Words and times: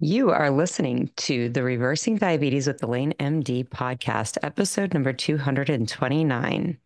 You 0.00 0.30
are 0.30 0.52
listening 0.52 1.10
to 1.16 1.48
the 1.48 1.64
Reversing 1.64 2.18
Diabetes 2.18 2.68
with 2.68 2.80
Delane 2.80 3.14
MD 3.14 3.68
podcast, 3.68 4.38
episode 4.44 4.94
number 4.94 5.12
229. 5.12 6.78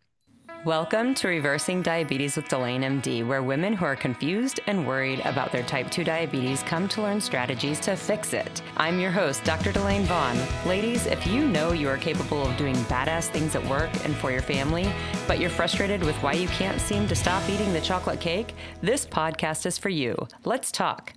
Welcome 0.65 1.13
to 1.13 1.27
Reversing 1.27 1.83
Diabetes 1.83 2.35
with 2.35 2.47
Delane 2.47 2.81
MD, 2.81 3.23
where 3.27 3.43
women 3.43 3.73
who 3.73 3.85
are 3.85 3.95
confused 3.95 4.61
and 4.65 4.87
worried 4.87 5.19
about 5.25 5.51
their 5.51 5.61
type 5.61 5.91
2 5.91 6.03
diabetes 6.03 6.63
come 6.63 6.87
to 6.87 7.03
learn 7.03 7.21
strategies 7.21 7.79
to 7.81 7.95
fix 7.95 8.33
it. 8.33 8.63
I'm 8.77 8.99
your 8.99 9.11
host, 9.11 9.43
Dr. 9.43 9.71
Delane 9.71 10.05
Vaughn. 10.05 10.35
Ladies, 10.65 11.05
if 11.05 11.27
you 11.27 11.47
know 11.47 11.71
you 11.71 11.89
are 11.89 11.97
capable 11.97 12.47
of 12.47 12.57
doing 12.57 12.75
badass 12.85 13.27
things 13.27 13.53
at 13.53 13.63
work 13.69 13.91
and 14.05 14.15
for 14.15 14.31
your 14.31 14.41
family, 14.41 14.91
but 15.27 15.39
you're 15.39 15.51
frustrated 15.51 16.01
with 16.01 16.15
why 16.23 16.33
you 16.33 16.47
can't 16.47 16.81
seem 16.81 17.07
to 17.07 17.13
stop 17.13 17.47
eating 17.47 17.73
the 17.73 17.81
chocolate 17.81 18.19
cake, 18.19 18.55
this 18.81 19.05
podcast 19.05 19.67
is 19.67 19.77
for 19.77 19.89
you. 19.89 20.17
Let's 20.45 20.71
talk. 20.71 21.13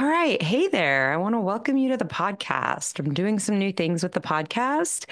All 0.00 0.08
right. 0.08 0.42
Hey 0.42 0.66
there. 0.66 1.12
I 1.12 1.16
want 1.18 1.34
to 1.36 1.40
welcome 1.40 1.76
you 1.76 1.90
to 1.90 1.96
the 1.96 2.04
podcast. 2.04 2.98
I'm 2.98 3.14
doing 3.14 3.38
some 3.38 3.58
new 3.60 3.72
things 3.72 4.02
with 4.02 4.10
the 4.12 4.20
podcast, 4.20 5.08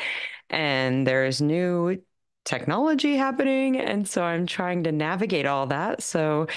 and 0.50 1.06
there's 1.06 1.41
new 1.41 2.02
technology 2.45 3.16
happening. 3.16 3.78
And 3.78 4.08
so 4.08 4.24
I'm 4.24 4.45
trying 4.45 4.82
to 4.84 4.92
navigate 4.92 5.46
all 5.46 5.66
that. 5.68 6.02
So 6.02 6.48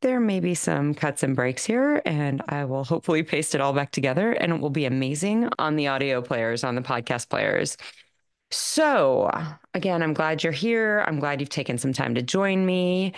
there 0.00 0.18
may 0.18 0.40
be 0.40 0.54
some 0.54 0.94
cuts 0.94 1.22
and 1.22 1.36
breaks 1.36 1.64
here, 1.64 2.00
and 2.06 2.42
I 2.48 2.64
will 2.64 2.84
hopefully 2.84 3.22
paste 3.22 3.54
it 3.54 3.60
all 3.60 3.74
back 3.74 3.90
together, 3.90 4.32
and 4.32 4.52
it 4.52 4.60
will 4.60 4.70
be 4.70 4.86
amazing 4.86 5.50
on 5.58 5.76
the 5.76 5.88
audio 5.88 6.22
players, 6.22 6.64
on 6.64 6.76
the 6.76 6.82
podcast 6.82 7.28
players. 7.28 7.76
So, 8.50 9.30
again, 9.74 10.02
I'm 10.02 10.14
glad 10.14 10.42
you're 10.42 10.52
here. 10.52 11.04
I'm 11.06 11.18
glad 11.20 11.40
you've 11.40 11.50
taken 11.50 11.76
some 11.78 11.92
time 11.92 12.14
to 12.14 12.22
join 12.22 12.64
me. 12.64 13.12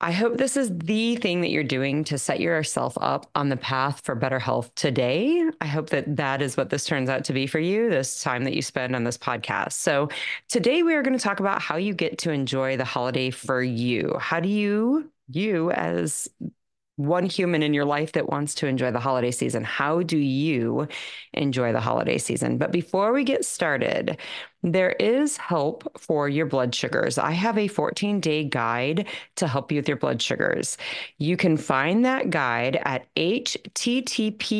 I 0.00 0.12
hope 0.12 0.36
this 0.36 0.56
is 0.56 0.70
the 0.78 1.16
thing 1.16 1.40
that 1.40 1.50
you're 1.50 1.64
doing 1.64 2.04
to 2.04 2.18
set 2.18 2.38
yourself 2.38 2.96
up 3.00 3.28
on 3.34 3.48
the 3.48 3.56
path 3.56 4.00
for 4.04 4.14
better 4.14 4.38
health 4.38 4.72
today. 4.76 5.44
I 5.60 5.66
hope 5.66 5.90
that 5.90 6.16
that 6.16 6.40
is 6.40 6.56
what 6.56 6.70
this 6.70 6.84
turns 6.84 7.10
out 7.10 7.24
to 7.24 7.32
be 7.32 7.48
for 7.48 7.58
you, 7.58 7.90
this 7.90 8.22
time 8.22 8.44
that 8.44 8.54
you 8.54 8.62
spend 8.62 8.94
on 8.94 9.02
this 9.02 9.18
podcast. 9.18 9.72
So, 9.72 10.08
today 10.48 10.84
we 10.84 10.94
are 10.94 11.02
going 11.02 11.18
to 11.18 11.22
talk 11.22 11.40
about 11.40 11.60
how 11.60 11.76
you 11.76 11.94
get 11.94 12.18
to 12.18 12.30
enjoy 12.30 12.76
the 12.76 12.84
holiday 12.84 13.30
for 13.30 13.60
you. 13.60 14.16
How 14.20 14.38
do 14.38 14.48
you, 14.48 15.10
you 15.30 15.72
as 15.72 16.28
one 16.98 17.24
human 17.24 17.62
in 17.62 17.72
your 17.72 17.84
life 17.84 18.12
that 18.12 18.28
wants 18.28 18.54
to 18.56 18.66
enjoy 18.66 18.90
the 18.90 18.98
holiday 18.98 19.30
season. 19.30 19.62
How 19.62 20.02
do 20.02 20.18
you 20.18 20.88
enjoy 21.32 21.72
the 21.72 21.80
holiday 21.80 22.18
season? 22.18 22.58
But 22.58 22.72
before 22.72 23.12
we 23.12 23.22
get 23.22 23.44
started, 23.44 24.18
there 24.64 24.90
is 24.90 25.36
help 25.36 25.96
for 25.96 26.28
your 26.28 26.46
blood 26.46 26.74
sugars. 26.74 27.16
I 27.16 27.30
have 27.30 27.56
a 27.56 27.68
14 27.68 28.18
day 28.18 28.42
guide 28.42 29.06
to 29.36 29.46
help 29.46 29.70
you 29.70 29.78
with 29.78 29.86
your 29.86 29.96
blood 29.96 30.20
sugars. 30.20 30.76
You 31.18 31.36
can 31.36 31.56
find 31.56 32.04
that 32.04 32.30
guide 32.30 32.80
at 32.84 33.06
https 33.14 34.50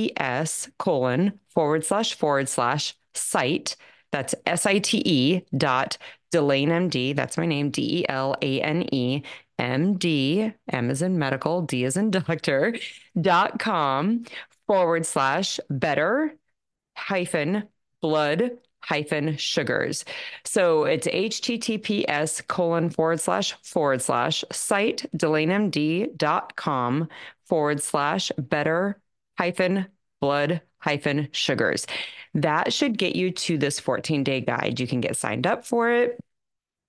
colon 0.78 1.40
forward 1.48 1.84
slash 1.84 2.14
forward 2.14 2.48
slash 2.48 2.94
site. 3.14 3.74
That's 4.12 4.36
S 4.46 4.64
I 4.64 4.78
T 4.78 5.02
E 5.04 5.42
dot 5.56 5.98
Delane 6.30 6.68
MD. 6.70 7.16
That's 7.16 7.36
my 7.36 7.46
name, 7.46 7.70
D 7.70 8.00
E 8.00 8.04
L 8.08 8.36
A 8.40 8.60
N 8.60 8.86
E 8.94 9.22
MD, 9.58 10.54
M 10.68 10.90
in 10.90 11.18
medical, 11.18 11.62
D 11.62 11.84
as 11.84 11.96
in 11.96 12.10
doctor, 12.10 12.74
dot 13.20 13.58
com 13.58 14.24
forward 14.66 15.06
slash 15.06 15.58
better 15.70 16.34
hyphen 16.96 17.64
blood 18.00 18.58
hyphen 18.80 19.36
sugars. 19.36 20.04
So 20.44 20.84
it's 20.84 21.06
https 21.06 22.46
colon 22.46 22.90
forward 22.90 23.20
slash 23.20 23.54
forward 23.62 24.00
slash 24.02 24.44
site 24.52 25.04
dot 26.16 26.56
com 26.56 27.08
forward 27.46 27.82
slash 27.82 28.30
better 28.38 29.00
hyphen 29.36 29.86
blood 30.20 30.62
hyphen 30.78 31.28
sugars. 31.32 31.86
That 32.34 32.72
should 32.72 32.98
get 32.98 33.16
you 33.16 33.30
to 33.32 33.58
this 33.58 33.80
14 33.80 34.22
day 34.24 34.40
guide. 34.40 34.78
You 34.78 34.86
can 34.86 35.00
get 35.00 35.16
signed 35.16 35.46
up 35.46 35.66
for 35.66 35.90
it. 35.90 36.18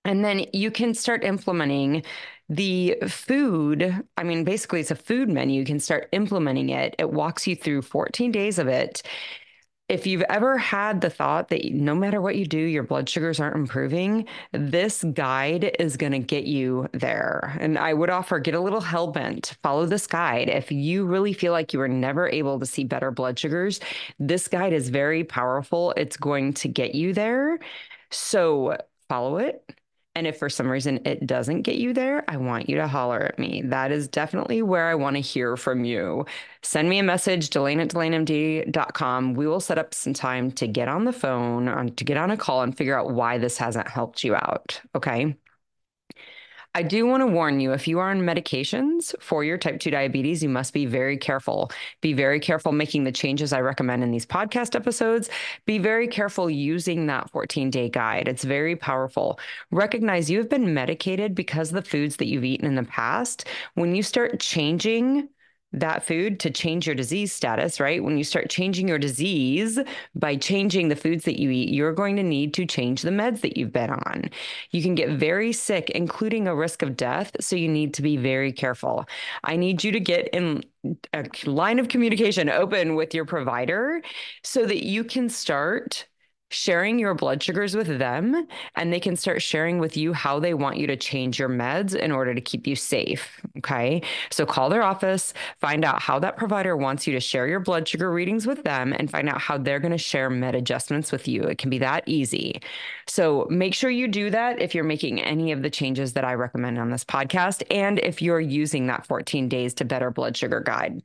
And 0.04 0.24
then 0.24 0.46
you 0.52 0.70
can 0.70 0.94
start 0.94 1.24
implementing 1.24 2.04
the 2.50 2.96
food. 3.08 4.04
I 4.16 4.24
mean, 4.24 4.44
basically, 4.44 4.80
it's 4.80 4.90
a 4.90 4.96
food 4.96 5.28
menu. 5.28 5.60
You 5.60 5.64
can 5.64 5.78
start 5.78 6.08
implementing 6.12 6.68
it. 6.70 6.96
It 6.98 7.12
walks 7.12 7.46
you 7.46 7.54
through 7.54 7.82
14 7.82 8.32
days 8.32 8.58
of 8.58 8.66
it. 8.66 9.02
If 9.88 10.06
you've 10.06 10.22
ever 10.22 10.56
had 10.56 11.00
the 11.00 11.10
thought 11.10 11.48
that 11.48 11.64
no 11.72 11.96
matter 11.96 12.20
what 12.20 12.36
you 12.36 12.46
do, 12.46 12.58
your 12.58 12.84
blood 12.84 13.08
sugars 13.08 13.40
aren't 13.40 13.56
improving, 13.56 14.26
this 14.52 15.02
guide 15.02 15.76
is 15.80 15.96
going 15.96 16.12
to 16.12 16.20
get 16.20 16.44
you 16.44 16.88
there. 16.92 17.56
And 17.60 17.76
I 17.76 17.94
would 17.94 18.10
offer 18.10 18.38
get 18.38 18.54
a 18.54 18.60
little 18.60 18.80
hell 18.80 19.08
bent, 19.08 19.56
follow 19.64 19.86
this 19.86 20.06
guide. 20.06 20.48
If 20.48 20.70
you 20.70 21.06
really 21.06 21.32
feel 21.32 21.52
like 21.52 21.72
you 21.72 21.80
were 21.80 21.88
never 21.88 22.28
able 22.28 22.60
to 22.60 22.66
see 22.66 22.84
better 22.84 23.10
blood 23.10 23.36
sugars, 23.36 23.80
this 24.20 24.46
guide 24.46 24.72
is 24.72 24.90
very 24.90 25.24
powerful. 25.24 25.92
It's 25.96 26.16
going 26.16 26.52
to 26.54 26.68
get 26.68 26.94
you 26.94 27.12
there. 27.12 27.58
So 28.10 28.76
follow 29.08 29.38
it 29.38 29.64
and 30.14 30.26
if 30.26 30.38
for 30.38 30.48
some 30.48 30.68
reason 30.68 31.00
it 31.04 31.26
doesn't 31.26 31.62
get 31.62 31.76
you 31.76 31.92
there, 31.92 32.24
I 32.28 32.36
want 32.36 32.68
you 32.68 32.76
to 32.76 32.88
holler 32.88 33.20
at 33.20 33.38
me. 33.38 33.62
That 33.64 33.92
is 33.92 34.08
definitely 34.08 34.60
where 34.62 34.88
I 34.88 34.94
want 34.94 35.16
to 35.16 35.20
hear 35.20 35.56
from 35.56 35.84
you. 35.84 36.26
Send 36.62 36.88
me 36.88 36.98
a 36.98 37.04
message, 37.04 37.50
Delane 37.50 37.80
at 37.80 37.88
DelaneMD.com. 37.88 39.34
We 39.34 39.46
will 39.46 39.60
set 39.60 39.78
up 39.78 39.94
some 39.94 40.12
time 40.12 40.50
to 40.52 40.66
get 40.66 40.88
on 40.88 41.04
the 41.04 41.12
phone, 41.12 41.94
to 41.94 42.04
get 42.04 42.16
on 42.16 42.30
a 42.30 42.36
call 42.36 42.62
and 42.62 42.76
figure 42.76 42.98
out 42.98 43.12
why 43.12 43.38
this 43.38 43.56
hasn't 43.56 43.88
helped 43.88 44.24
you 44.24 44.34
out. 44.34 44.80
Okay. 44.94 45.36
I 46.72 46.84
do 46.84 47.04
want 47.04 47.20
to 47.22 47.26
warn 47.26 47.58
you 47.58 47.72
if 47.72 47.88
you 47.88 47.98
are 47.98 48.10
on 48.10 48.20
medications 48.20 49.12
for 49.20 49.42
your 49.42 49.58
type 49.58 49.80
2 49.80 49.90
diabetes, 49.90 50.40
you 50.40 50.48
must 50.48 50.72
be 50.72 50.86
very 50.86 51.16
careful. 51.16 51.72
Be 52.00 52.12
very 52.12 52.38
careful 52.38 52.70
making 52.70 53.02
the 53.02 53.10
changes 53.10 53.52
I 53.52 53.60
recommend 53.60 54.04
in 54.04 54.12
these 54.12 54.24
podcast 54.24 54.76
episodes. 54.76 55.30
Be 55.66 55.78
very 55.78 56.06
careful 56.06 56.48
using 56.48 57.06
that 57.06 57.28
14 57.30 57.70
day 57.70 57.88
guide. 57.88 58.28
It's 58.28 58.44
very 58.44 58.76
powerful. 58.76 59.40
Recognize 59.72 60.30
you 60.30 60.38
have 60.38 60.48
been 60.48 60.72
medicated 60.72 61.34
because 61.34 61.72
the 61.72 61.82
foods 61.82 62.16
that 62.18 62.28
you've 62.28 62.44
eaten 62.44 62.66
in 62.66 62.76
the 62.76 62.84
past. 62.84 63.48
When 63.74 63.96
you 63.96 64.04
start 64.04 64.38
changing, 64.38 65.28
that 65.72 66.04
food 66.04 66.40
to 66.40 66.50
change 66.50 66.86
your 66.86 66.96
disease 66.96 67.32
status, 67.32 67.78
right? 67.78 68.02
When 68.02 68.18
you 68.18 68.24
start 68.24 68.50
changing 68.50 68.88
your 68.88 68.98
disease 68.98 69.78
by 70.14 70.36
changing 70.36 70.88
the 70.88 70.96
foods 70.96 71.24
that 71.24 71.38
you 71.38 71.50
eat, 71.50 71.68
you're 71.68 71.92
going 71.92 72.16
to 72.16 72.22
need 72.22 72.54
to 72.54 72.66
change 72.66 73.02
the 73.02 73.10
meds 73.10 73.40
that 73.42 73.56
you've 73.56 73.72
been 73.72 73.90
on. 73.90 74.30
You 74.70 74.82
can 74.82 74.94
get 74.94 75.10
very 75.10 75.52
sick, 75.52 75.90
including 75.90 76.48
a 76.48 76.54
risk 76.54 76.82
of 76.82 76.96
death. 76.96 77.36
So 77.40 77.54
you 77.54 77.68
need 77.68 77.94
to 77.94 78.02
be 78.02 78.16
very 78.16 78.52
careful. 78.52 79.06
I 79.44 79.56
need 79.56 79.84
you 79.84 79.92
to 79.92 80.00
get 80.00 80.28
in 80.28 80.64
a 81.14 81.26
line 81.44 81.78
of 81.78 81.88
communication 81.88 82.48
open 82.48 82.96
with 82.96 83.14
your 83.14 83.24
provider 83.24 84.02
so 84.42 84.66
that 84.66 84.84
you 84.84 85.04
can 85.04 85.28
start 85.28 86.06
sharing 86.50 86.98
your 86.98 87.14
blood 87.14 87.42
sugars 87.42 87.76
with 87.76 87.98
them 87.98 88.46
and 88.74 88.92
they 88.92 89.00
can 89.00 89.16
start 89.16 89.40
sharing 89.40 89.78
with 89.78 89.96
you 89.96 90.12
how 90.12 90.38
they 90.38 90.52
want 90.52 90.76
you 90.76 90.86
to 90.86 90.96
change 90.96 91.38
your 91.38 91.48
meds 91.48 91.94
in 91.94 92.12
order 92.12 92.34
to 92.34 92.40
keep 92.40 92.66
you 92.66 92.76
safe. 92.76 93.40
Okay. 93.58 94.02
So 94.30 94.44
call 94.44 94.68
their 94.68 94.82
office, 94.82 95.32
find 95.60 95.84
out 95.84 96.02
how 96.02 96.18
that 96.18 96.36
provider 96.36 96.76
wants 96.76 97.06
you 97.06 97.12
to 97.14 97.20
share 97.20 97.46
your 97.46 97.60
blood 97.60 97.86
sugar 97.86 98.12
readings 98.12 98.46
with 98.46 98.64
them 98.64 98.92
and 98.92 99.10
find 99.10 99.28
out 99.28 99.40
how 99.40 99.58
they're 99.58 99.78
going 99.78 99.92
to 99.92 99.98
share 99.98 100.28
med 100.28 100.54
adjustments 100.54 101.12
with 101.12 101.28
you. 101.28 101.44
It 101.44 101.58
can 101.58 101.70
be 101.70 101.78
that 101.78 102.02
easy. 102.06 102.60
So 103.06 103.46
make 103.48 103.74
sure 103.74 103.90
you 103.90 104.08
do 104.08 104.30
that 104.30 104.60
if 104.60 104.74
you're 104.74 104.84
making 104.84 105.20
any 105.20 105.52
of 105.52 105.62
the 105.62 105.70
changes 105.70 106.14
that 106.14 106.24
I 106.24 106.34
recommend 106.34 106.78
on 106.78 106.90
this 106.90 107.04
podcast 107.04 107.62
and 107.70 108.00
if 108.00 108.20
you're 108.20 108.40
using 108.40 108.88
that 108.88 109.06
14 109.06 109.48
days 109.48 109.72
to 109.74 109.84
better 109.84 110.10
blood 110.10 110.36
sugar 110.36 110.60
guide. 110.60 111.00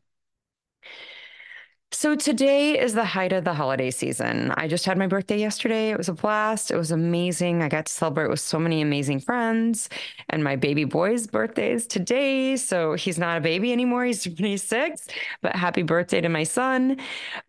So 2.06 2.14
today 2.14 2.80
is 2.80 2.94
the 2.94 3.04
height 3.04 3.34
of 3.34 3.46
the 3.46 3.56
holiday 3.56 3.90
season. 3.90 4.52
I 4.58 4.68
just 4.68 4.86
had 4.86 4.96
my 4.96 5.08
birthday 5.08 5.40
yesterday. 5.40 5.90
It 5.90 5.98
was 5.98 6.08
a 6.08 6.14
blast. 6.14 6.70
It 6.70 6.78
was 6.78 6.92
amazing. 6.92 7.64
I 7.64 7.68
got 7.68 7.88
to 7.88 7.92
celebrate 7.92 8.30
with 8.30 8.40
so 8.40 8.60
many 8.60 8.80
amazing 8.84 9.22
friends. 9.22 9.90
And 10.30 10.44
my 10.44 10.56
baby 10.56 10.84
boy's 10.84 11.26
birthday 11.26 11.72
is 11.72 11.88
today. 11.88 12.58
So 12.58 12.94
he's 12.94 13.18
not 13.18 13.40
a 13.40 13.42
baby 13.42 13.74
anymore. 13.74 14.06
He's 14.06 14.24
26. 14.24 15.08
But 15.42 15.56
happy 15.56 15.82
birthday 15.82 16.22
to 16.22 16.30
my 16.30 16.44
son. 16.44 16.98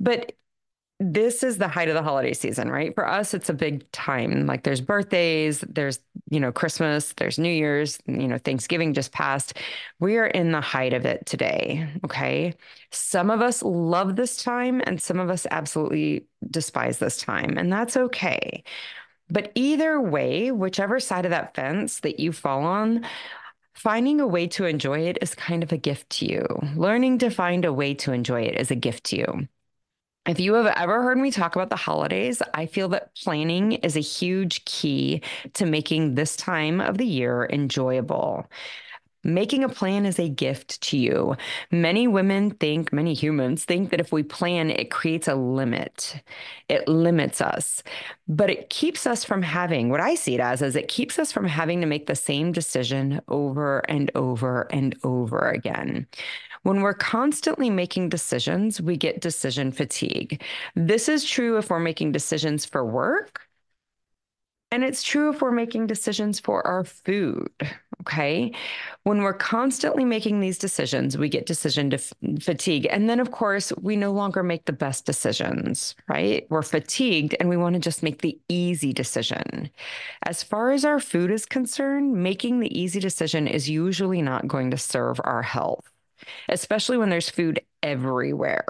But 0.01 0.33
this 0.99 1.43
is 1.43 1.59
the 1.59 1.69
height 1.69 1.89
of 1.89 1.95
the 1.95 2.03
holiday 2.03 2.33
season, 2.33 2.71
right? 2.71 2.95
For 2.95 3.07
us, 3.07 3.35
it's 3.35 3.51
a 3.51 3.55
big 3.55 3.91
time. 3.93 4.47
Like 4.47 4.63
there's 4.63 4.81
birthdays, 4.81 5.61
there's, 5.61 5.99
you 6.31 6.41
know, 6.41 6.51
Christmas, 6.51 7.13
there's 7.15 7.39
New 7.39 7.53
Year's, 7.53 7.99
you 8.07 8.27
know, 8.27 8.39
Thanksgiving 8.39 8.95
just 8.95 9.13
passed. 9.13 9.59
We 10.01 10.17
are 10.17 10.27
in 10.27 10.53
the 10.53 10.61
height 10.63 10.95
of 10.95 11.05
it 11.05 11.27
today. 11.27 11.87
Okay. 12.05 12.55
Some 12.93 13.31
of 13.31 13.43
us 13.43 13.63
love 13.63 14.17
this 14.17 14.43
time 14.43 14.81
and 14.87 15.01
some 15.01 15.21
of 15.21 15.29
us 15.29 15.47
absolutely 15.51 16.27
despise 16.51 16.99
this 16.99 17.19
time, 17.19 17.59
and 17.59 17.71
that's 17.71 17.97
okay. 17.97 18.65
But 19.29 19.53
either 19.55 20.01
way, 20.01 20.51
whichever 20.51 20.99
side 20.99 21.27
of 21.27 21.31
that 21.31 21.55
fence 21.55 22.01
that 22.01 22.21
you 22.21 22.33
fall 22.33 22.65
on, 22.65 23.05
finding 23.75 24.21
a 24.21 24.27
way 24.27 24.47
to 24.47 24.65
enjoy 24.65 25.01
it 25.01 25.19
is 25.21 25.35
kind 25.35 25.63
of 25.63 25.73
a 25.73 25.77
gift 25.77 26.09
to 26.11 26.27
you. 26.27 26.47
Learning 26.75 27.19
to 27.19 27.29
find 27.29 27.67
a 27.67 27.73
way 27.73 27.93
to 27.95 28.13
enjoy 28.13 28.43
it 28.43 28.59
is 28.59 28.71
a 28.71 28.77
gift 28.77 29.05
to 29.05 29.17
you. 29.17 29.49
If 30.27 30.41
you 30.41 30.55
have 30.55 30.67
ever 30.67 31.03
heard 31.03 31.19
me 31.19 31.31
talk 31.31 31.55
about 31.55 31.71
the 31.71 31.77
holidays, 31.77 32.43
I 32.53 32.67
feel 32.67 32.89
that 32.89 33.15
planning 33.15 33.73
is 33.73 33.97
a 33.97 34.01
huge 34.01 34.65
key 34.65 35.23
to 35.55 35.67
making 35.67 36.17
this 36.17 36.35
time 36.37 36.81
of 36.81 36.99
the 36.99 37.07
year 37.07 37.47
enjoyable. 37.51 38.47
Making 39.27 39.65
a 39.65 39.69
plan 39.69 40.07
is 40.07 40.21
a 40.21 40.29
gift 40.29 40.81
to 40.83 40.97
you. 40.97 41.37
Many 41.73 42.07
women 42.07 42.53
think, 42.53 42.93
many 42.93 43.13
humans 43.13 43.65
think 43.65 43.91
that 43.91 43.99
if 43.99 44.13
we 44.13 44.23
plan, 44.23 44.71
it 44.71 44.93
creates 44.93 45.27
a 45.27 45.35
limit. 45.35 46.23
It 46.69 46.87
limits 46.87 47.41
us, 47.41 47.83
but 48.29 48.51
it 48.51 48.71
keeps 48.71 49.05
us 49.05 49.25
from 49.25 49.43
having 49.43 49.89
what 49.89 50.01
I 50.01 50.15
see 50.15 50.37
it 50.37 50.41
as 50.41 50.63
is 50.63 50.77
it 50.77 50.87
keeps 50.87 51.19
us 51.19 51.33
from 51.33 51.45
having 51.49 51.81
to 51.81 51.89
make 51.89 52.07
the 52.07 52.15
same 52.15 52.53
decision 52.53 53.21
over 53.27 53.81
and 53.91 54.13
over 54.15 54.69
and 54.73 54.97
over 55.03 55.51
again. 55.51 56.07
When 56.63 56.83
we're 56.83 56.95
constantly 56.95 57.69
making 57.69 58.11
decisions, 58.11 58.81
we 58.81 58.97
get 58.97 59.21
decision 59.21 59.73
fatigue. 59.73 60.41
This 60.77 61.09
is 61.09 61.25
true 61.25 61.59
if 61.59 61.69
we're 61.69 61.81
making 61.81 62.13
decisions 62.13 62.65
for 62.65 62.85
work. 62.85 63.41
And 64.71 64.85
it's 64.85 65.03
true 65.03 65.31
if 65.31 65.41
we're 65.43 65.53
making 65.53 65.87
decisions 65.89 66.39
for 66.39 66.65
our 66.67 66.85
food. 66.85 67.51
Okay. 68.03 68.53
When 69.05 69.23
we're 69.23 69.33
constantly 69.33 70.05
making 70.05 70.41
these 70.41 70.59
decisions, 70.59 71.17
we 71.19 71.29
get 71.29 71.47
decision 71.47 71.93
f- 71.93 72.13
fatigue. 72.41 72.87
And 72.91 73.09
then, 73.09 73.21
of 73.21 73.31
course, 73.31 73.73
we 73.81 73.97
no 73.97 74.13
longer 74.13 74.43
make 74.43 74.67
the 74.67 74.73
best 74.73 75.07
decisions, 75.07 75.95
right? 76.09 76.47
We're 76.51 76.63
fatigued 76.63 77.35
and 77.41 77.49
we 77.49 77.57
want 77.57 77.75
to 77.75 77.81
just 77.81 78.03
make 78.03 78.23
the 78.23 78.39
easy 78.49 78.93
decision. 78.93 79.71
As 80.23 80.43
far 80.43 80.71
as 80.71 80.85
our 80.85 81.01
food 81.01 81.31
is 81.31 81.47
concerned, 81.47 82.13
making 82.23 82.61
the 82.61 82.79
easy 82.79 83.01
decision 83.01 83.49
is 83.49 83.69
usually 83.69 84.23
not 84.23 84.47
going 84.47 84.71
to 84.71 84.79
serve 84.79 85.21
our 85.25 85.43
health 85.43 85.91
especially 86.49 86.97
when 86.99 87.11
there's 87.11 87.31
food 87.31 87.61
everywhere. 87.83 88.65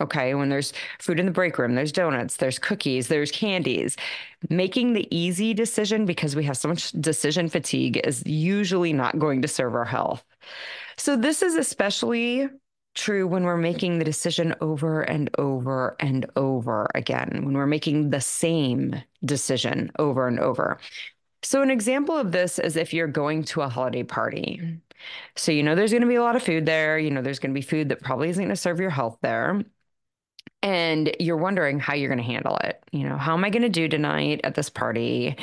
Okay. 0.00 0.34
When 0.34 0.48
there's 0.48 0.72
food 1.00 1.18
in 1.18 1.26
the 1.26 1.32
break 1.32 1.58
room, 1.58 1.74
there's 1.74 1.92
donuts, 1.92 2.36
there's 2.36 2.58
cookies, 2.58 3.08
there's 3.08 3.32
candies. 3.32 3.96
Making 4.48 4.92
the 4.92 5.08
easy 5.14 5.54
decision 5.54 6.06
because 6.06 6.36
we 6.36 6.44
have 6.44 6.56
so 6.56 6.68
much 6.68 6.92
decision 6.92 7.48
fatigue 7.48 8.00
is 8.04 8.22
usually 8.24 8.92
not 8.92 9.18
going 9.18 9.42
to 9.42 9.48
serve 9.48 9.74
our 9.74 9.84
health. 9.84 10.24
So, 10.96 11.16
this 11.16 11.42
is 11.42 11.56
especially 11.56 12.48
true 12.94 13.26
when 13.26 13.44
we're 13.44 13.56
making 13.56 13.98
the 13.98 14.04
decision 14.04 14.54
over 14.60 15.02
and 15.02 15.30
over 15.38 15.96
and 16.00 16.26
over 16.36 16.88
again, 16.94 17.42
when 17.44 17.54
we're 17.54 17.66
making 17.66 18.10
the 18.10 18.20
same 18.20 19.00
decision 19.24 19.90
over 19.98 20.26
and 20.28 20.38
over. 20.40 20.78
So, 21.42 21.62
an 21.62 21.70
example 21.70 22.16
of 22.16 22.32
this 22.32 22.58
is 22.58 22.76
if 22.76 22.92
you're 22.92 23.06
going 23.08 23.44
to 23.44 23.62
a 23.62 23.68
holiday 23.68 24.02
party. 24.02 24.80
So, 25.36 25.52
you 25.52 25.62
know, 25.62 25.74
there's 25.74 25.92
going 25.92 26.02
to 26.02 26.08
be 26.08 26.16
a 26.16 26.22
lot 26.22 26.36
of 26.36 26.42
food 26.42 26.66
there. 26.66 26.98
You 26.98 27.10
know, 27.10 27.22
there's 27.22 27.38
going 27.38 27.52
to 27.52 27.58
be 27.58 27.62
food 27.66 27.88
that 27.90 28.02
probably 28.02 28.28
isn't 28.30 28.42
going 28.42 28.50
to 28.50 28.56
serve 28.56 28.80
your 28.80 28.90
health 28.90 29.18
there. 29.22 29.62
And 30.62 31.14
you're 31.20 31.36
wondering 31.36 31.78
how 31.78 31.94
you're 31.94 32.08
going 32.08 32.18
to 32.18 32.24
handle 32.24 32.56
it. 32.64 32.82
You 32.90 33.08
know, 33.08 33.16
how 33.16 33.34
am 33.34 33.44
I 33.44 33.50
going 33.50 33.62
to 33.62 33.68
do 33.68 33.88
tonight 33.88 34.40
at 34.44 34.54
this 34.54 34.68
party? 34.68 35.36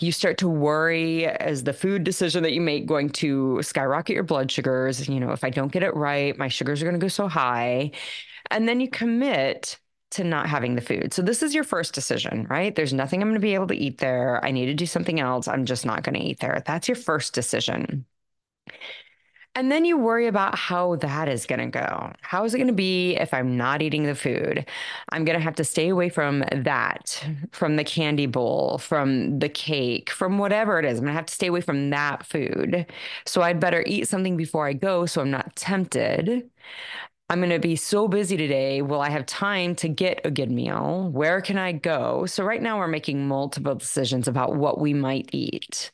You 0.00 0.12
start 0.12 0.38
to 0.38 0.48
worry 0.48 1.26
as 1.26 1.64
the 1.64 1.72
food 1.72 2.04
decision 2.04 2.42
that 2.42 2.52
you 2.52 2.60
make 2.60 2.86
going 2.86 3.10
to 3.10 3.62
skyrocket 3.62 4.14
your 4.14 4.24
blood 4.24 4.50
sugars. 4.50 5.08
You 5.08 5.20
know, 5.20 5.32
if 5.32 5.44
I 5.44 5.50
don't 5.50 5.72
get 5.72 5.82
it 5.82 5.94
right, 5.94 6.36
my 6.38 6.48
sugars 6.48 6.82
are 6.82 6.86
going 6.86 6.98
to 6.98 7.04
go 7.04 7.08
so 7.08 7.28
high. 7.28 7.92
And 8.50 8.68
then 8.68 8.80
you 8.80 8.90
commit 8.90 9.78
to 10.10 10.24
not 10.24 10.48
having 10.48 10.74
the 10.74 10.80
food. 10.80 11.12
So 11.12 11.22
this 11.22 11.42
is 11.42 11.54
your 11.54 11.64
first 11.64 11.94
decision, 11.94 12.46
right? 12.48 12.74
There's 12.74 12.94
nothing 12.94 13.20
I'm 13.20 13.28
going 13.28 13.34
to 13.34 13.40
be 13.40 13.54
able 13.54 13.66
to 13.68 13.76
eat 13.76 13.98
there. 13.98 14.42
I 14.44 14.50
need 14.50 14.66
to 14.66 14.74
do 14.74 14.86
something 14.86 15.20
else. 15.20 15.46
I'm 15.46 15.66
just 15.66 15.84
not 15.84 16.02
going 16.02 16.14
to 16.14 16.26
eat 16.26 16.40
there. 16.40 16.62
That's 16.64 16.88
your 16.88 16.96
first 16.96 17.34
decision. 17.34 18.06
And 19.58 19.72
then 19.72 19.84
you 19.84 19.98
worry 19.98 20.28
about 20.28 20.56
how 20.56 20.94
that 20.96 21.28
is 21.28 21.44
going 21.44 21.58
to 21.58 21.66
go. 21.66 22.12
How 22.20 22.44
is 22.44 22.54
it 22.54 22.58
going 22.58 22.68
to 22.68 22.72
be 22.72 23.16
if 23.16 23.34
I'm 23.34 23.56
not 23.56 23.82
eating 23.82 24.04
the 24.04 24.14
food? 24.14 24.64
I'm 25.08 25.24
going 25.24 25.36
to 25.36 25.42
have 25.42 25.56
to 25.56 25.64
stay 25.64 25.88
away 25.88 26.10
from 26.10 26.44
that, 26.52 27.26
from 27.50 27.74
the 27.74 27.82
candy 27.82 28.26
bowl, 28.26 28.78
from 28.78 29.40
the 29.40 29.48
cake, 29.48 30.10
from 30.10 30.38
whatever 30.38 30.78
it 30.78 30.84
is. 30.84 30.98
I'm 30.98 31.06
going 31.06 31.12
to 31.12 31.18
have 31.18 31.26
to 31.26 31.34
stay 31.34 31.48
away 31.48 31.60
from 31.60 31.90
that 31.90 32.24
food. 32.24 32.86
So 33.26 33.42
I'd 33.42 33.58
better 33.58 33.82
eat 33.84 34.06
something 34.06 34.36
before 34.36 34.64
I 34.64 34.74
go 34.74 35.06
so 35.06 35.22
I'm 35.22 35.30
not 35.32 35.56
tempted. 35.56 36.48
I'm 37.28 37.40
going 37.40 37.50
to 37.50 37.58
be 37.58 37.74
so 37.74 38.06
busy 38.06 38.36
today. 38.36 38.80
Will 38.80 39.00
I 39.00 39.10
have 39.10 39.26
time 39.26 39.74
to 39.76 39.88
get 39.88 40.20
a 40.24 40.30
good 40.30 40.52
meal? 40.52 41.10
Where 41.10 41.40
can 41.40 41.58
I 41.58 41.72
go? 41.72 42.26
So, 42.26 42.44
right 42.44 42.62
now, 42.62 42.78
we're 42.78 42.86
making 42.86 43.26
multiple 43.26 43.74
decisions 43.74 44.28
about 44.28 44.54
what 44.54 44.80
we 44.80 44.94
might 44.94 45.30
eat. 45.32 45.90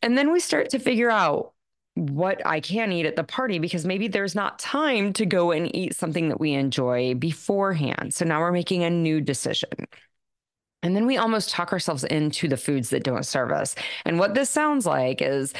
And 0.00 0.16
then 0.16 0.32
we 0.32 0.40
start 0.40 0.70
to 0.70 0.78
figure 0.78 1.10
out 1.10 1.51
what 1.94 2.44
I 2.46 2.60
can 2.60 2.90
eat 2.92 3.06
at 3.06 3.16
the 3.16 3.24
party 3.24 3.58
because 3.58 3.84
maybe 3.84 4.08
there's 4.08 4.34
not 4.34 4.58
time 4.58 5.12
to 5.14 5.26
go 5.26 5.50
and 5.50 5.74
eat 5.76 5.94
something 5.94 6.28
that 6.30 6.40
we 6.40 6.54
enjoy 6.54 7.14
beforehand. 7.14 8.14
So 8.14 8.24
now 8.24 8.40
we're 8.40 8.52
making 8.52 8.82
a 8.82 8.90
new 8.90 9.20
decision. 9.20 9.70
And 10.82 10.96
then 10.96 11.06
we 11.06 11.16
almost 11.16 11.50
talk 11.50 11.72
ourselves 11.72 12.02
into 12.04 12.48
the 12.48 12.56
foods 12.56 12.90
that 12.90 13.04
don't 13.04 13.26
serve 13.26 13.52
us. 13.52 13.74
And 14.04 14.18
what 14.18 14.34
this 14.34 14.50
sounds 14.50 14.84
like 14.86 15.22
is 15.22 15.52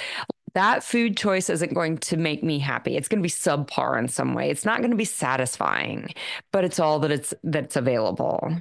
that 0.54 0.82
food 0.82 1.16
choice 1.16 1.48
isn't 1.48 1.74
going 1.74 1.98
to 1.98 2.16
make 2.16 2.42
me 2.42 2.58
happy. 2.58 2.96
It's 2.96 3.08
going 3.08 3.22
to 3.22 3.26
be 3.26 3.30
subpar 3.30 3.98
in 3.98 4.08
some 4.08 4.34
way. 4.34 4.50
It's 4.50 4.64
not 4.64 4.78
going 4.78 4.90
to 4.90 4.96
be 4.96 5.04
satisfying, 5.04 6.12
but 6.50 6.64
it's 6.64 6.78
all 6.78 6.98
that 7.00 7.10
it's 7.10 7.32
that's 7.44 7.76
available. 7.76 8.56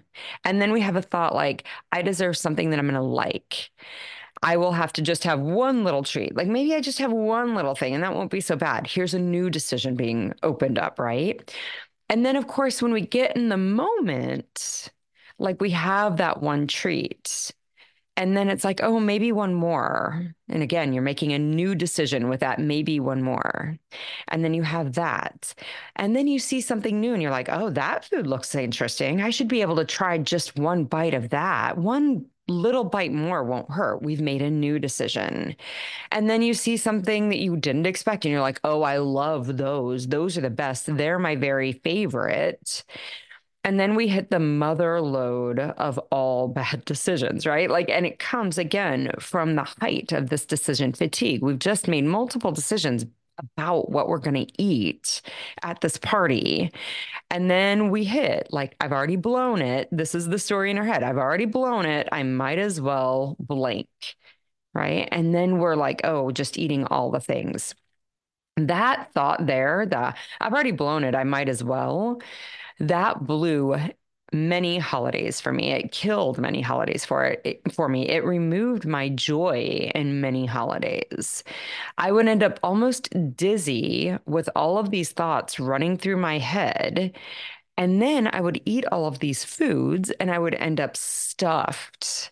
And 0.45 0.61
then 0.61 0.71
we 0.71 0.81
have 0.81 0.95
a 0.95 1.01
thought 1.01 1.35
like 1.35 1.65
I 1.91 2.01
deserve 2.01 2.37
something 2.37 2.69
that 2.69 2.79
I'm 2.79 2.85
going 2.85 2.95
to 2.95 3.01
like. 3.01 3.71
I 4.43 4.57
will 4.57 4.71
have 4.71 4.93
to 4.93 5.01
just 5.01 5.23
have 5.23 5.39
one 5.39 5.83
little 5.83 6.03
treat. 6.03 6.35
Like 6.35 6.47
maybe 6.47 6.73
I 6.73 6.81
just 6.81 6.99
have 6.99 7.11
one 7.11 7.53
little 7.55 7.75
thing 7.75 7.93
and 7.93 8.03
that 8.03 8.15
won't 8.15 8.31
be 8.31 8.41
so 8.41 8.55
bad. 8.55 8.87
Here's 8.87 9.13
a 9.13 9.19
new 9.19 9.49
decision 9.49 9.95
being 9.95 10.33
opened 10.41 10.79
up, 10.79 10.99
right? 10.99 11.53
And 12.09 12.25
then, 12.25 12.35
of 12.35 12.47
course, 12.47 12.81
when 12.81 12.91
we 12.91 13.01
get 13.01 13.37
in 13.37 13.49
the 13.49 13.57
moment, 13.57 14.91
like 15.39 15.61
we 15.61 15.69
have 15.71 16.17
that 16.17 16.41
one 16.41 16.67
treat. 16.67 17.51
And 18.17 18.35
then 18.35 18.49
it's 18.49 18.65
like, 18.65 18.81
oh, 18.83 18.99
maybe 18.99 19.31
one 19.31 19.53
more. 19.53 20.35
And 20.49 20.61
again, 20.61 20.91
you're 20.91 21.01
making 21.01 21.31
a 21.31 21.39
new 21.39 21.73
decision 21.73 22.27
with 22.27 22.41
that, 22.41 22.59
maybe 22.59 22.99
one 22.99 23.23
more. 23.23 23.79
And 24.27 24.43
then 24.43 24.53
you 24.53 24.63
have 24.63 24.93
that. 24.93 25.53
And 25.95 26.15
then 26.15 26.27
you 26.27 26.37
see 26.37 26.59
something 26.59 26.99
new 26.99 27.13
and 27.13 27.21
you're 27.21 27.31
like, 27.31 27.47
oh, 27.49 27.69
that 27.69 28.05
food 28.05 28.27
looks 28.27 28.53
interesting. 28.53 29.21
I 29.21 29.29
should 29.29 29.47
be 29.47 29.61
able 29.61 29.77
to 29.77 29.85
try 29.85 30.17
just 30.17 30.59
one 30.59 30.83
bite 30.83 31.13
of 31.13 31.29
that, 31.29 31.77
one 31.77 32.25
little 32.51 32.83
bite 32.83 33.11
more 33.11 33.43
won't 33.43 33.71
hurt. 33.71 34.03
We've 34.03 34.21
made 34.21 34.41
a 34.41 34.51
new 34.51 34.79
decision. 34.79 35.55
And 36.11 36.29
then 36.29 36.41
you 36.41 36.53
see 36.53 36.77
something 36.77 37.29
that 37.29 37.39
you 37.39 37.57
didn't 37.57 37.87
expect, 37.87 38.25
and 38.25 38.31
you're 38.31 38.41
like, 38.41 38.59
oh, 38.63 38.83
I 38.83 38.97
love 38.97 39.57
those. 39.57 40.07
Those 40.07 40.37
are 40.37 40.41
the 40.41 40.49
best. 40.49 40.95
They're 40.95 41.19
my 41.19 41.35
very 41.35 41.71
favorite. 41.73 42.83
And 43.63 43.79
then 43.79 43.95
we 43.95 44.07
hit 44.07 44.31
the 44.31 44.39
mother 44.39 44.99
load 45.01 45.59
of 45.59 45.99
all 46.11 46.47
bad 46.49 46.85
decisions, 46.85 47.45
right? 47.45 47.69
Like, 47.69 47.89
and 47.89 48.05
it 48.05 48.19
comes 48.19 48.57
again 48.57 49.11
from 49.19 49.55
the 49.55 49.63
height 49.79 50.11
of 50.11 50.29
this 50.29 50.45
decision 50.45 50.93
fatigue. 50.93 51.41
We've 51.41 51.59
just 51.59 51.87
made 51.87 52.05
multiple 52.05 52.51
decisions 52.51 53.05
about 53.37 53.89
what 53.89 54.07
we're 54.07 54.17
going 54.17 54.45
to 54.45 54.61
eat 54.61 55.21
at 55.63 55.81
this 55.81 55.97
party. 55.97 56.71
And 57.29 57.49
then 57.49 57.89
we 57.89 58.03
hit, 58.03 58.47
like, 58.51 58.75
I've 58.79 58.91
already 58.91 59.15
blown 59.15 59.61
it. 59.61 59.87
This 59.91 60.15
is 60.15 60.27
the 60.27 60.39
story 60.39 60.71
in 60.71 60.77
our 60.77 60.83
head. 60.85 61.03
I've 61.03 61.17
already 61.17 61.45
blown 61.45 61.85
it. 61.85 62.07
I 62.11 62.23
might 62.23 62.59
as 62.59 62.79
well 62.79 63.35
blank. 63.39 63.87
Right. 64.73 65.09
And 65.11 65.35
then 65.35 65.57
we're 65.57 65.75
like, 65.75 66.01
oh, 66.03 66.31
just 66.31 66.57
eating 66.57 66.85
all 66.85 67.11
the 67.11 67.19
things. 67.19 67.75
That 68.57 69.11
thought 69.13 69.45
there, 69.45 69.85
the 69.85 70.13
I've 70.39 70.53
already 70.53 70.71
blown 70.71 71.03
it. 71.03 71.15
I 71.15 71.23
might 71.23 71.49
as 71.49 71.63
well. 71.63 72.21
That 72.79 73.25
blew 73.25 73.75
many 74.31 74.77
holidays 74.77 75.41
for 75.41 75.51
me. 75.51 75.71
It 75.71 75.91
killed 75.91 76.37
many 76.39 76.61
holidays 76.61 77.05
for 77.05 77.25
it 77.43 77.61
for 77.73 77.89
me. 77.89 78.07
It 78.07 78.23
removed 78.23 78.85
my 78.85 79.09
joy 79.09 79.91
in 79.93 80.21
many 80.21 80.45
holidays. 80.45 81.43
I 81.97 82.11
would 82.11 82.27
end 82.27 82.43
up 82.43 82.59
almost 82.63 83.09
dizzy 83.35 84.17
with 84.25 84.49
all 84.55 84.77
of 84.77 84.89
these 84.89 85.11
thoughts 85.11 85.59
running 85.59 85.97
through 85.97 86.17
my 86.17 86.37
head. 86.39 87.17
And 87.77 88.01
then 88.01 88.29
I 88.33 88.41
would 88.41 88.61
eat 88.65 88.85
all 88.91 89.05
of 89.05 89.19
these 89.19 89.43
foods 89.43 90.11
and 90.11 90.31
I 90.31 90.39
would 90.39 90.55
end 90.55 90.79
up 90.79 90.95
stuffed. 90.97 92.31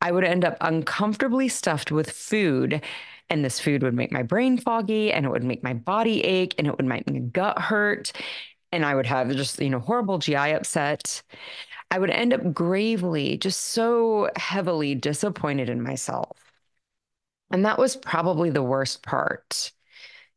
I 0.00 0.12
would 0.12 0.24
end 0.24 0.44
up 0.44 0.56
uncomfortably 0.60 1.48
stuffed 1.48 1.92
with 1.92 2.10
food. 2.10 2.82
And 3.28 3.44
this 3.44 3.60
food 3.60 3.82
would 3.82 3.94
make 3.94 4.12
my 4.12 4.22
brain 4.22 4.58
foggy 4.58 5.12
and 5.12 5.26
it 5.26 5.30
would 5.30 5.44
make 5.44 5.62
my 5.62 5.74
body 5.74 6.22
ache 6.22 6.54
and 6.58 6.66
it 6.66 6.76
would 6.76 6.86
make 6.86 7.10
my 7.10 7.18
gut 7.18 7.58
hurt 7.58 8.12
and 8.72 8.84
I 8.84 8.94
would 8.94 9.06
have 9.06 9.30
just, 9.32 9.60
you 9.60 9.70
know, 9.70 9.80
horrible 9.80 10.18
GI 10.18 10.52
upset. 10.54 11.22
I 11.90 11.98
would 11.98 12.10
end 12.10 12.32
up 12.34 12.52
gravely, 12.54 13.38
just 13.38 13.60
so 13.60 14.30
heavily 14.36 14.94
disappointed 14.94 15.68
in 15.68 15.82
myself. 15.82 16.36
And 17.50 17.64
that 17.64 17.78
was 17.78 17.96
probably 17.96 18.50
the 18.50 18.62
worst 18.62 19.02
part. 19.02 19.72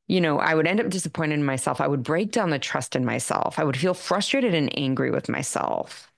You 0.08 0.22
know, 0.22 0.40
I 0.40 0.56
would 0.56 0.68
end 0.68 0.82
up 0.82 0.90
disappointed 0.90 1.36
in 1.36 1.46
myself. 1.46 1.82
I 1.82 1.88
would 1.88 2.04
break 2.04 2.32
down 2.32 2.50
the 2.52 2.60
trust 2.60 2.96
in 2.96 3.06
myself. 3.06 3.60
I 3.60 3.64
would 3.64 3.78
feel 3.78 3.94
frustrated 3.94 4.54
and 4.56 4.76
angry 4.78 5.12
with 5.12 5.30
myself. 5.30 6.12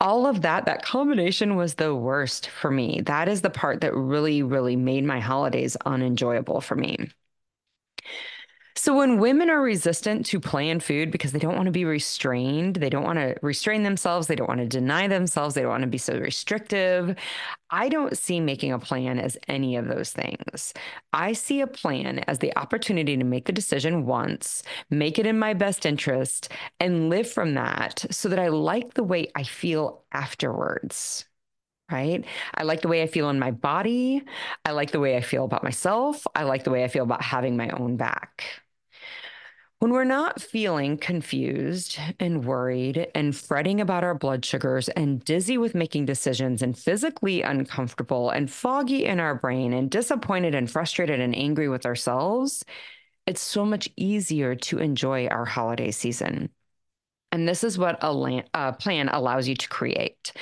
All 0.00 0.26
of 0.26 0.42
that, 0.42 0.66
that 0.66 0.84
combination 0.84 1.56
was 1.56 1.74
the 1.74 1.94
worst 1.94 2.48
for 2.48 2.70
me. 2.70 3.00
That 3.02 3.28
is 3.28 3.42
the 3.42 3.50
part 3.50 3.80
that 3.82 3.94
really, 3.94 4.42
really 4.42 4.76
made 4.76 5.04
my 5.04 5.20
holidays 5.20 5.76
unenjoyable 5.86 6.60
for 6.60 6.76
me. 6.76 7.10
So 8.82 8.96
when 8.96 9.18
women 9.20 9.48
are 9.48 9.62
resistant 9.62 10.26
to 10.26 10.40
planned 10.40 10.82
food 10.82 11.12
because 11.12 11.30
they 11.30 11.38
don't 11.38 11.54
want 11.54 11.66
to 11.66 11.70
be 11.70 11.84
restrained, 11.84 12.74
they 12.74 12.90
don't 12.90 13.04
want 13.04 13.20
to 13.20 13.36
restrain 13.40 13.84
themselves, 13.84 14.26
they 14.26 14.34
don't 14.34 14.48
want 14.48 14.58
to 14.58 14.66
deny 14.66 15.06
themselves, 15.06 15.54
they 15.54 15.62
don't 15.62 15.70
want 15.70 15.84
to 15.84 15.86
be 15.86 15.98
so 15.98 16.18
restrictive. 16.18 17.14
I 17.70 17.88
don't 17.88 18.18
see 18.18 18.40
making 18.40 18.72
a 18.72 18.80
plan 18.80 19.20
as 19.20 19.38
any 19.46 19.76
of 19.76 19.86
those 19.86 20.10
things. 20.10 20.74
I 21.12 21.32
see 21.32 21.60
a 21.60 21.68
plan 21.68 22.24
as 22.26 22.40
the 22.40 22.58
opportunity 22.58 23.16
to 23.16 23.22
make 23.22 23.44
the 23.44 23.52
decision 23.52 24.04
once, 24.04 24.64
make 24.90 25.16
it 25.16 25.26
in 25.26 25.38
my 25.38 25.54
best 25.54 25.86
interest, 25.86 26.48
and 26.80 27.08
live 27.08 27.30
from 27.30 27.54
that 27.54 28.04
so 28.10 28.28
that 28.30 28.40
I 28.40 28.48
like 28.48 28.94
the 28.94 29.04
way 29.04 29.30
I 29.36 29.44
feel 29.44 30.02
afterwards 30.10 31.24
right? 31.90 32.24
I 32.54 32.62
like 32.62 32.80
the 32.80 32.88
way 32.88 33.02
I 33.02 33.06
feel 33.06 33.28
in 33.28 33.38
my 33.38 33.50
body. 33.50 34.22
I 34.64 34.70
like 34.70 34.92
the 34.92 35.00
way 35.00 35.14
I 35.14 35.20
feel 35.20 35.44
about 35.44 35.62
myself. 35.62 36.26
I 36.34 36.44
like 36.44 36.64
the 36.64 36.70
way 36.70 36.84
I 36.84 36.88
feel 36.88 37.02
about 37.02 37.22
having 37.22 37.54
my 37.54 37.68
own 37.68 37.98
back. 37.98 38.62
When 39.82 39.90
we're 39.90 40.04
not 40.04 40.40
feeling 40.40 40.96
confused 40.96 41.98
and 42.20 42.44
worried 42.44 43.08
and 43.16 43.34
fretting 43.34 43.80
about 43.80 44.04
our 44.04 44.14
blood 44.14 44.44
sugars 44.44 44.88
and 44.88 45.24
dizzy 45.24 45.58
with 45.58 45.74
making 45.74 46.06
decisions 46.06 46.62
and 46.62 46.78
physically 46.78 47.42
uncomfortable 47.42 48.30
and 48.30 48.48
foggy 48.48 49.06
in 49.06 49.18
our 49.18 49.34
brain 49.34 49.72
and 49.72 49.90
disappointed 49.90 50.54
and 50.54 50.70
frustrated 50.70 51.18
and 51.18 51.34
angry 51.34 51.68
with 51.68 51.84
ourselves, 51.84 52.64
it's 53.26 53.40
so 53.40 53.64
much 53.64 53.88
easier 53.96 54.54
to 54.54 54.78
enjoy 54.78 55.26
our 55.26 55.44
holiday 55.44 55.90
season. 55.90 56.50
And 57.32 57.48
this 57.48 57.64
is 57.64 57.78
what 57.78 57.98
a, 58.04 58.44
a 58.54 58.72
plan 58.74 59.08
allows 59.08 59.48
you 59.48 59.56
to 59.56 59.68
create. 59.68 60.32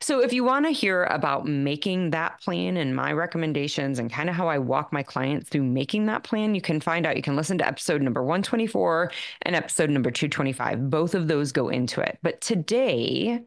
So, 0.00 0.20
if 0.20 0.32
you 0.32 0.42
want 0.42 0.66
to 0.66 0.72
hear 0.72 1.04
about 1.04 1.46
making 1.46 2.10
that 2.10 2.40
plan 2.40 2.76
and 2.76 2.96
my 2.96 3.12
recommendations 3.12 4.00
and 4.00 4.12
kind 4.12 4.28
of 4.28 4.34
how 4.34 4.48
I 4.48 4.58
walk 4.58 4.92
my 4.92 5.04
clients 5.04 5.48
through 5.48 5.62
making 5.62 6.06
that 6.06 6.24
plan, 6.24 6.56
you 6.56 6.60
can 6.60 6.80
find 6.80 7.06
out. 7.06 7.16
You 7.16 7.22
can 7.22 7.36
listen 7.36 7.56
to 7.58 7.66
episode 7.66 8.02
number 8.02 8.22
124 8.22 9.12
and 9.42 9.54
episode 9.54 9.90
number 9.90 10.10
225. 10.10 10.90
Both 10.90 11.14
of 11.14 11.28
those 11.28 11.52
go 11.52 11.68
into 11.68 12.00
it. 12.00 12.18
But 12.20 12.40
today, 12.40 13.42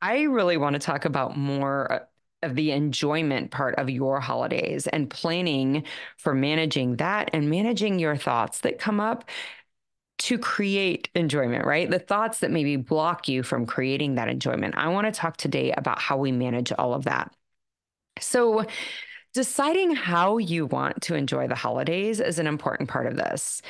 I 0.00 0.22
really 0.22 0.56
want 0.56 0.74
to 0.74 0.80
talk 0.80 1.04
about 1.04 1.36
more 1.36 2.08
of 2.42 2.54
the 2.54 2.72
enjoyment 2.72 3.50
part 3.50 3.74
of 3.76 3.90
your 3.90 4.20
holidays 4.20 4.86
and 4.86 5.10
planning 5.10 5.84
for 6.18 6.34
managing 6.34 6.96
that 6.96 7.30
and 7.32 7.50
managing 7.50 7.98
your 7.98 8.16
thoughts 8.16 8.60
that 8.60 8.78
come 8.78 9.00
up 9.00 9.24
to 10.16 10.38
create 10.38 11.08
enjoyment, 11.14 11.64
right? 11.66 11.90
The 11.90 11.98
thoughts 11.98 12.40
that 12.40 12.50
maybe 12.50 12.76
block 12.76 13.28
you 13.28 13.42
from 13.42 13.66
creating 13.66 14.14
that 14.14 14.28
enjoyment. 14.28 14.76
I 14.76 14.88
want 14.88 15.06
to 15.06 15.12
talk 15.12 15.36
today 15.36 15.72
about 15.72 16.00
how 16.00 16.16
we 16.16 16.32
manage 16.32 16.72
all 16.72 16.94
of 16.94 17.04
that. 17.04 17.34
So, 18.20 18.64
deciding 19.32 19.96
how 19.96 20.38
you 20.38 20.66
want 20.66 21.02
to 21.02 21.16
enjoy 21.16 21.48
the 21.48 21.56
holidays 21.56 22.20
is 22.20 22.38
an 22.38 22.46
important 22.46 22.88
part 22.88 23.06
of 23.06 23.16
this. 23.16 23.60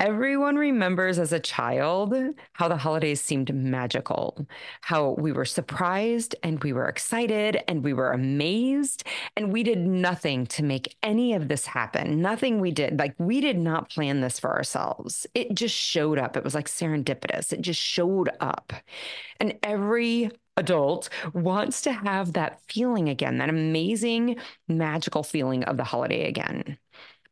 Everyone 0.00 0.56
remembers 0.56 1.18
as 1.20 1.32
a 1.32 1.38
child 1.38 2.14
how 2.52 2.66
the 2.68 2.76
holidays 2.76 3.20
seemed 3.20 3.54
magical, 3.54 4.46
how 4.80 5.10
we 5.18 5.30
were 5.30 5.44
surprised 5.44 6.34
and 6.42 6.62
we 6.64 6.72
were 6.72 6.88
excited 6.88 7.62
and 7.68 7.84
we 7.84 7.92
were 7.92 8.10
amazed, 8.10 9.04
and 9.36 9.52
we 9.52 9.62
did 9.62 9.78
nothing 9.78 10.46
to 10.46 10.64
make 10.64 10.96
any 11.02 11.32
of 11.32 11.46
this 11.48 11.64
happen. 11.64 12.20
Nothing 12.20 12.60
we 12.60 12.72
did. 12.72 12.98
Like 12.98 13.14
we 13.18 13.40
did 13.40 13.56
not 13.56 13.88
plan 13.88 14.20
this 14.20 14.40
for 14.40 14.50
ourselves. 14.50 15.26
It 15.32 15.54
just 15.54 15.76
showed 15.76 16.18
up. 16.18 16.36
It 16.36 16.44
was 16.44 16.54
like 16.54 16.68
serendipitous. 16.68 17.52
It 17.52 17.60
just 17.60 17.80
showed 17.80 18.30
up. 18.40 18.72
And 19.38 19.56
every 19.62 20.32
adult 20.56 21.08
wants 21.32 21.82
to 21.82 21.92
have 21.92 22.32
that 22.32 22.60
feeling 22.68 23.08
again, 23.08 23.38
that 23.38 23.48
amazing, 23.48 24.36
magical 24.68 25.22
feeling 25.22 25.64
of 25.64 25.76
the 25.76 25.84
holiday 25.84 26.28
again. 26.28 26.78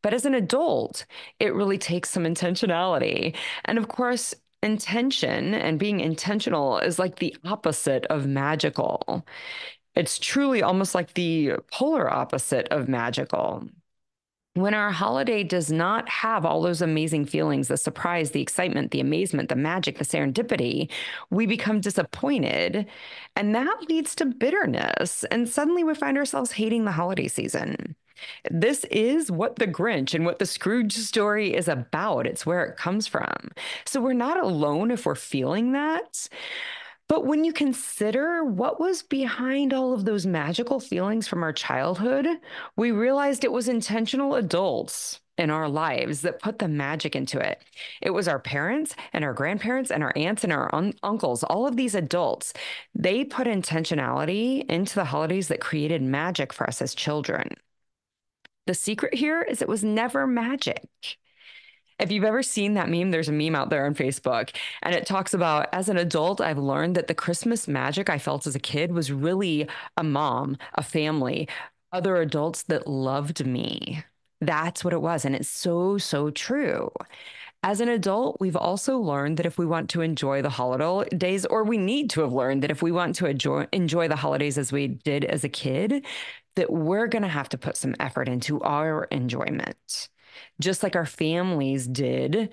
But 0.03 0.15
as 0.15 0.27
an 0.27 0.35
adult, 0.35 1.07
it 1.39 1.55
really 1.55 1.79
takes 1.79 2.11
some 2.11 2.25
intentionality. 2.25 3.37
And 3.65 3.79
of 3.79 3.89
course, 3.89 4.35
intention 4.63 5.55
and 5.55 5.79
being 5.79 6.01
intentional 6.01 6.79
is 6.79 6.99
like 6.99 7.17
the 7.17 7.37
opposite 7.45 8.07
of 8.07 8.27
magical. 8.27 9.27
It's 9.95 10.19
truly 10.19 10.63
almost 10.63 10.95
like 10.95 11.15
the 11.15 11.55
polar 11.71 12.13
opposite 12.13 12.69
of 12.69 12.89
magical. 12.89 13.69
When 14.55 14.75
our 14.75 14.91
holiday 14.91 15.45
does 15.45 15.73
not 15.73 16.09
have 16.11 16.45
all 16.45 16.61
those 16.61 16.83
amazing 16.83 17.25
feelings 17.25 17.69
the 17.69 17.79
surprise, 17.79 18.33
the 18.33 18.43
excitement, 18.43 18.91
the 18.91 19.01
amazement, 19.01 19.49
the 19.49 19.57
magic, 19.57 19.97
the 19.97 20.05
serendipity 20.05 20.91
we 21.31 21.47
become 21.47 21.81
disappointed. 21.81 22.87
And 23.35 23.55
that 23.55 23.89
leads 23.89 24.15
to 24.17 24.27
bitterness. 24.27 25.25
And 25.31 25.49
suddenly 25.49 25.85
we 25.85 25.95
find 25.95 26.19
ourselves 26.19 26.53
hating 26.53 26.85
the 26.85 26.93
holiday 26.93 27.29
season. 27.29 27.97
This 28.51 28.85
is 28.91 29.31
what 29.31 29.57
the 29.57 29.67
Grinch 29.67 30.15
and 30.15 30.25
what 30.25 30.39
the 30.39 30.47
Scrooge 30.47 30.95
story 30.95 31.55
is 31.55 31.69
about. 31.69 32.27
It's 32.27 32.47
where 32.47 32.65
it 32.65 32.77
comes 32.77 33.07
from. 33.07 33.51
So 33.85 34.01
we're 34.01 34.13
not 34.13 34.43
alone 34.43 34.91
if 34.91 35.07
we're 35.07 35.15
feeling 35.15 35.73
that. 35.73 36.29
But 37.09 37.27
when 37.27 37.45
you 37.45 37.53
consider 37.53 38.43
what 38.43 38.81
was 38.81 39.03
behind 39.03 39.75
all 39.75 39.93
of 39.93 40.05
those 40.05 40.25
magical 40.25 40.81
feelings 40.81 41.29
from 41.29 41.43
our 41.43 41.53
childhood, 41.53 42.27
we 42.77 42.91
realized 42.91 43.45
it 43.45 43.53
was 43.53 43.69
intentional 43.69 44.35
adults 44.35 45.21
in 45.39 45.51
our 45.51 45.69
lives 45.69 46.23
that 46.23 46.41
put 46.41 46.59
the 46.59 46.69
magic 46.69 47.17
into 47.17 47.39
it. 47.39 47.63
It 48.01 48.11
was 48.11 48.29
our 48.29 48.39
parents 48.39 48.95
and 49.13 49.25
our 49.25 49.35
grandparents 49.35 49.91
and 49.91 50.03
our 50.03 50.13
aunts 50.17 50.45
and 50.45 50.53
our 50.53 50.75
un- 50.75 50.95
uncles, 51.03 51.43
all 51.43 51.67
of 51.67 51.77
these 51.77 51.95
adults. 51.95 52.53
They 52.95 53.25
put 53.25 53.47
intentionality 53.47 54.65
into 54.71 54.95
the 54.95 55.05
holidays 55.05 55.49
that 55.49 55.61
created 55.61 56.03
magic 56.03 56.53
for 56.53 56.67
us 56.67 56.81
as 56.81 56.95
children. 56.95 57.57
The 58.67 58.75
secret 58.75 59.15
here 59.15 59.43
is 59.43 59.61
it 59.61 59.69
was 59.69 59.83
never 59.83 60.27
magic. 60.27 60.89
If 61.99 62.11
you've 62.11 62.25
ever 62.25 62.43
seen 62.43 62.75
that 62.75 62.89
meme, 62.89 63.11
there's 63.11 63.29
a 63.29 63.33
meme 63.33 63.55
out 63.55 63.71
there 63.71 63.87
on 63.87 63.95
Facebook, 63.95 64.55
and 64.83 64.95
it 64.95 65.07
talks 65.07 65.35
about 65.35 65.69
as 65.73 65.89
an 65.89 65.97
adult, 65.97 66.41
I've 66.41 66.59
learned 66.59 66.97
that 66.97 67.07
the 67.07 67.15
Christmas 67.15 67.69
magic 67.69 68.09
I 68.11 68.19
felt 68.19 68.47
as 68.47 68.55
a 68.55 68.61
kid 68.61 68.93
was 68.93 69.13
really 69.13 69.69
a 69.97 70.03
mom, 70.03 70.57
a 70.75 70.83
family, 70.83 71.49
other 71.93 72.17
adults 72.17 72.65
that 72.65 72.87
loved 72.87 73.47
me. 73.47 74.05
That's 74.41 74.85
what 74.85 74.95
it 74.95 75.03
was. 75.03 75.25
And 75.25 75.37
it's 75.37 75.49
so, 75.49 75.99
so 75.99 76.31
true. 76.31 76.91
As 77.65 77.81
an 77.81 77.89
adult, 77.89 78.39
we've 78.41 78.57
also 78.57 78.99
learned 78.99 79.37
that 79.37 79.47
if 79.47 79.57
we 79.57 79.67
want 79.67 79.89
to 79.91 80.01
enjoy 80.01 80.43
the 80.43 80.51
holidays, 80.51 81.47
or 81.47 81.63
we 81.63 81.79
need 81.79 82.11
to 82.11 82.23
have 82.23 82.33
learned 82.33 82.65
that 82.65 82.73
if 82.73 82.83
we 82.83 82.91
want 82.91 83.15
to 83.17 83.27
enjoy, 83.27 83.69
enjoy 83.71 84.09
the 84.09 84.17
holidays 84.17 84.59
as 84.59 84.73
we 84.73 84.89
did 84.89 85.25
as 85.25 85.45
a 85.45 85.49
kid, 85.49 86.05
that 86.57 86.71
we're 86.71 87.07
going 87.07 87.23
to 87.23 87.29
have 87.29 87.49
to 87.51 87.59
put 87.59 87.77
some 87.77 87.95
effort 88.01 88.29
into 88.29 88.61
our 88.63 89.05
enjoyment, 89.05 90.09
just 90.61 90.83
like 90.83 90.97
our 90.97 91.07
families 91.07 91.87
did 91.87 92.51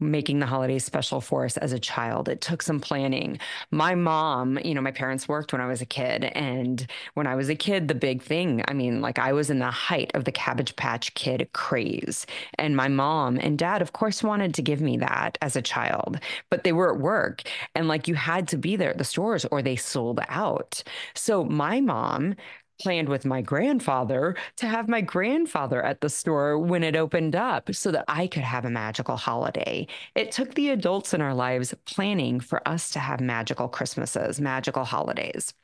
making 0.00 0.38
the 0.38 0.46
holidays 0.46 0.84
special 0.84 1.20
for 1.20 1.44
us 1.44 1.56
as 1.56 1.72
a 1.72 1.78
child. 1.78 2.28
It 2.28 2.40
took 2.40 2.62
some 2.62 2.80
planning. 2.80 3.38
My 3.70 3.94
mom, 3.94 4.58
you 4.64 4.74
know, 4.74 4.80
my 4.80 4.92
parents 4.92 5.26
worked 5.28 5.52
when 5.52 5.60
I 5.60 5.66
was 5.66 5.80
a 5.80 5.86
kid. 5.86 6.24
And 6.24 6.86
when 7.14 7.26
I 7.26 7.34
was 7.34 7.48
a 7.48 7.56
kid, 7.56 7.88
the 7.88 7.94
big 7.94 8.22
thing, 8.22 8.62
I 8.68 8.74
mean, 8.74 9.00
like 9.00 9.18
I 9.18 9.32
was 9.32 9.50
in 9.50 9.58
the 9.58 9.70
height 9.70 10.12
of 10.14 10.24
the 10.24 10.32
Cabbage 10.32 10.76
Patch 10.76 11.12
Kid 11.14 11.48
craze. 11.52 12.26
And 12.58 12.76
my 12.76 12.88
mom 12.88 13.38
and 13.38 13.58
dad, 13.58 13.82
of 13.82 13.92
course, 13.92 14.22
wanted 14.22 14.54
to 14.54 14.62
give 14.62 14.80
me 14.80 14.98
that 14.98 15.36
as 15.42 15.56
a 15.56 15.62
child, 15.62 16.20
but 16.50 16.62
they 16.62 16.72
were 16.72 16.92
at 16.94 17.00
work. 17.00 17.42
And 17.74 17.88
like 17.88 18.06
you 18.06 18.14
had 18.14 18.46
to 18.48 18.56
be 18.56 18.76
there 18.76 18.90
at 18.90 18.98
the 18.98 19.04
stores 19.04 19.44
or 19.46 19.62
they 19.62 19.76
sold 19.76 20.20
out. 20.28 20.82
So 21.14 21.44
my 21.44 21.80
mom, 21.80 22.36
planned 22.80 23.08
with 23.08 23.24
my 23.24 23.42
grandfather 23.42 24.36
to 24.56 24.66
have 24.66 24.88
my 24.88 25.00
grandfather 25.00 25.82
at 25.84 26.00
the 26.00 26.08
store 26.08 26.58
when 26.58 26.82
it 26.84 26.96
opened 26.96 27.36
up 27.36 27.74
so 27.74 27.90
that 27.90 28.04
I 28.08 28.26
could 28.26 28.42
have 28.42 28.64
a 28.64 28.70
magical 28.70 29.16
holiday. 29.16 29.86
It 30.14 30.32
took 30.32 30.54
the 30.54 30.70
adults 30.70 31.14
in 31.14 31.20
our 31.20 31.34
lives 31.34 31.74
planning 31.86 32.40
for 32.40 32.66
us 32.66 32.90
to 32.90 32.98
have 32.98 33.20
magical 33.20 33.68
Christmases, 33.68 34.40
magical 34.40 34.84
holidays. 34.84 35.54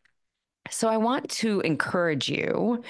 So 0.71 0.89
I 0.89 0.97
want 0.97 1.29
to 1.31 1.61
encourage 1.61 2.29
you 2.29 2.83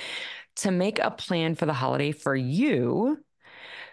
to 0.57 0.71
make 0.71 0.99
a 0.99 1.11
plan 1.11 1.54
for 1.54 1.66
the 1.66 1.73
holiday 1.73 2.12
for 2.12 2.37
you 2.37 3.19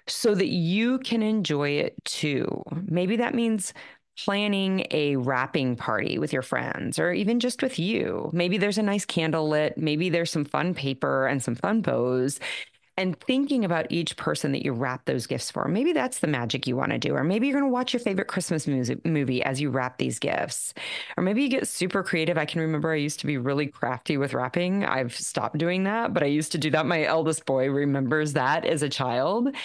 so 0.07 0.35
that 0.35 0.47
you 0.47 1.00
can 1.00 1.21
enjoy 1.23 1.71
it 1.71 1.95
too. 2.05 2.63
Maybe 2.71 3.17
that 3.17 3.35
means 3.35 3.73
planning 4.17 4.85
a 4.91 5.15
wrapping 5.15 5.75
party 5.75 6.17
with 6.17 6.33
your 6.33 6.41
friends 6.41 6.99
or 6.99 7.11
even 7.11 7.39
just 7.39 7.61
with 7.61 7.79
you. 7.79 8.29
Maybe 8.33 8.57
there's 8.57 8.77
a 8.77 8.83
nice 8.83 9.05
candle 9.05 9.49
lit, 9.49 9.77
maybe 9.77 10.09
there's 10.09 10.31
some 10.31 10.45
fun 10.45 10.73
paper 10.73 11.27
and 11.27 11.41
some 11.41 11.55
fun 11.55 11.81
bows. 11.81 12.39
And 12.97 13.19
thinking 13.21 13.63
about 13.65 13.89
each 13.89 14.17
person 14.17 14.51
that 14.51 14.63
you 14.63 14.73
wrap 14.73 15.05
those 15.05 15.25
gifts 15.25 15.49
for. 15.49 15.67
Maybe 15.67 15.93
that's 15.93 16.19
the 16.19 16.27
magic 16.27 16.67
you 16.67 16.75
want 16.75 16.91
to 16.91 16.99
do. 16.99 17.15
Or 17.15 17.23
maybe 17.23 17.47
you're 17.47 17.57
going 17.57 17.67
to 17.67 17.73
watch 17.73 17.93
your 17.93 18.01
favorite 18.01 18.27
Christmas 18.27 18.67
music, 18.67 19.03
movie 19.05 19.41
as 19.41 19.61
you 19.61 19.69
wrap 19.69 19.97
these 19.97 20.19
gifts. 20.19 20.73
Or 21.17 21.23
maybe 21.23 21.41
you 21.41 21.49
get 21.49 21.67
super 21.67 22.03
creative. 22.03 22.37
I 22.37 22.45
can 22.45 22.61
remember 22.61 22.91
I 22.91 22.97
used 22.97 23.21
to 23.21 23.27
be 23.27 23.37
really 23.37 23.65
crafty 23.65 24.17
with 24.17 24.33
wrapping. 24.33 24.85
I've 24.85 25.15
stopped 25.15 25.57
doing 25.57 25.85
that, 25.85 26.13
but 26.13 26.21
I 26.21 26.27
used 26.27 26.51
to 26.51 26.57
do 26.57 26.69
that. 26.71 26.85
My 26.85 27.05
eldest 27.05 27.45
boy 27.45 27.69
remembers 27.69 28.33
that 28.33 28.65
as 28.65 28.83
a 28.83 28.89
child. 28.89 29.55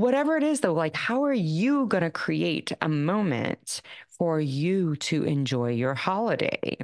Whatever 0.00 0.38
it 0.38 0.42
is, 0.42 0.60
though, 0.60 0.72
like 0.72 0.96
how 0.96 1.24
are 1.24 1.34
you 1.34 1.84
going 1.84 2.02
to 2.02 2.10
create 2.10 2.72
a 2.80 2.88
moment 2.88 3.82
for 4.08 4.40
you 4.40 4.96
to 4.96 5.24
enjoy 5.24 5.72
your 5.72 5.92
holiday? 5.92 6.78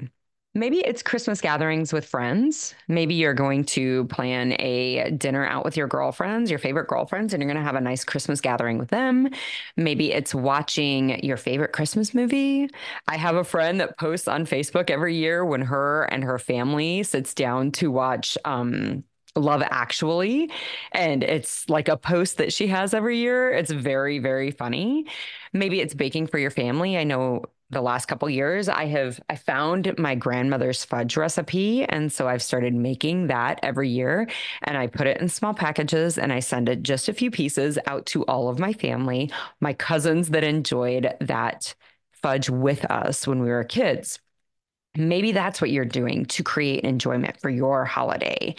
Maybe 0.53 0.81
it's 0.81 1.03
Christmas 1.03 1.41
gatherings 1.41 1.95
with 1.95 2.05
friends. 2.05 2.75
Maybe 2.89 3.15
you're 3.15 3.33
going 3.33 3.65
to 3.65 4.05
plan 4.09 4.55
a 4.61 5.13
dinner 5.13 5.47
out 5.47 5.65
with 5.65 5.79
your 5.79 5.87
girlfriends, 5.89 6.51
your 6.51 6.59
favorite 6.59 6.89
girlfriends, 6.89 7.33
and 7.33 7.43
you're 7.43 7.51
going 7.51 7.63
to 7.63 7.67
have 7.67 7.75
a 7.75 7.81
nice 7.81 8.05
Christmas 8.05 8.43
gathering 8.43 8.77
with 8.77 8.91
them. 8.91 9.31
Maybe 9.79 10.13
it's 10.13 10.35
watching 10.35 11.19
your 11.25 11.39
favorite 11.39 11.73
Christmas 11.73 12.13
movie. 12.13 12.69
I 13.09 13.17
have 13.17 13.37
a 13.37 13.45
friend 13.45 13.81
that 13.81 13.97
posts 13.97 14.29
on 14.29 14.45
Facebook 14.45 14.91
every 14.91 15.17
year 15.17 15.43
when 15.43 15.63
her 15.63 16.03
and 16.03 16.23
her 16.23 16.39
family 16.39 17.03
sits 17.03 17.33
down 17.33 17.73
to 17.73 17.91
watch 17.91 18.37
um, 18.45 19.05
Love 19.37 19.63
Actually. 19.63 20.51
And 20.93 21.23
it's 21.23 21.69
like 21.69 21.89
a 21.89 21.97
post 21.97 22.39
that 22.39 22.53
she 22.53 22.67
has 22.69 22.95
every 22.95 23.19
year. 23.19 23.51
It's 23.53 23.71
very, 23.71 24.19
very 24.19 24.51
funny. 24.51 25.07
Maybe 25.53 25.81
it's 25.81 25.95
baking 25.95 26.29
for 26.29 26.39
your 26.39 26.51
family. 26.51 26.97
I 26.97 27.05
know 27.05 27.45
the 27.71 27.83
last 27.83 28.07
couple 28.07 28.31
years 28.31 28.69
i 28.69 28.85
have 28.85 29.21
i 29.29 29.35
found 29.35 29.93
my 29.99 30.15
grandmother's 30.15 30.85
fudge 30.85 31.17
recipe 31.17 31.85
and 31.85 32.13
so 32.13 32.29
i've 32.29 32.43
started 32.43 32.73
making 32.75 33.27
that 33.27 33.59
every 33.63 33.89
year 33.89 34.29
and 34.63 34.77
i 34.79 34.87
put 34.87 35.07
it 35.07 35.21
in 35.21 35.29
small 35.29 35.53
packages 35.53 36.17
and 36.17 36.33
i 36.33 36.39
send 36.39 36.69
it 36.69 36.83
just 36.83 37.09
a 37.09 37.13
few 37.13 37.31
pieces 37.31 37.79
out 37.87 38.07
to 38.07 38.25
all 38.27 38.49
of 38.49 38.59
my 38.59 38.73
family 38.73 39.31
my 39.61 39.73
cousins 39.73 40.31
that 40.31 40.45
enjoyed 40.45 41.13
that 41.21 41.75
fudge 42.13 42.49
with 42.49 42.85
us 42.85 43.27
when 43.27 43.41
we 43.41 43.49
were 43.49 43.65
kids 43.65 44.21
maybe 44.97 45.33
that's 45.33 45.61
what 45.61 45.71
you're 45.71 45.85
doing 45.85 46.25
to 46.27 46.43
create 46.43 46.85
enjoyment 46.85 47.41
for 47.41 47.51
your 47.51 47.85
holiday 47.85 48.55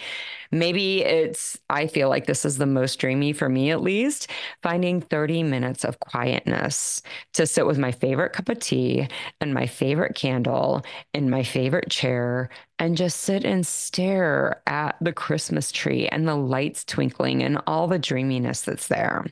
Maybe 0.51 1.03
it's, 1.03 1.57
I 1.69 1.87
feel 1.87 2.09
like 2.09 2.25
this 2.25 2.45
is 2.45 2.57
the 2.57 2.65
most 2.65 2.97
dreamy 2.99 3.33
for 3.33 3.49
me 3.49 3.71
at 3.71 3.81
least, 3.81 4.29
finding 4.63 5.01
30 5.01 5.43
minutes 5.43 5.83
of 5.83 5.99
quietness 5.99 7.01
to 7.33 7.45
sit 7.45 7.65
with 7.65 7.77
my 7.77 7.91
favorite 7.91 8.33
cup 8.33 8.49
of 8.49 8.59
tea 8.59 9.07
and 9.41 9.53
my 9.53 9.67
favorite 9.67 10.15
candle 10.15 10.83
in 11.13 11.29
my 11.29 11.43
favorite 11.43 11.89
chair 11.89 12.49
and 12.79 12.95
just 12.95 13.21
sit 13.21 13.43
and 13.43 13.65
stare 13.65 14.61
at 14.67 14.95
the 15.01 15.13
Christmas 15.13 15.71
tree 15.71 16.07
and 16.07 16.27
the 16.27 16.35
lights 16.35 16.85
twinkling 16.85 17.43
and 17.43 17.59
all 17.67 17.87
the 17.87 17.99
dreaminess 17.99 18.61
that's 18.61 18.87
there. 18.87 19.25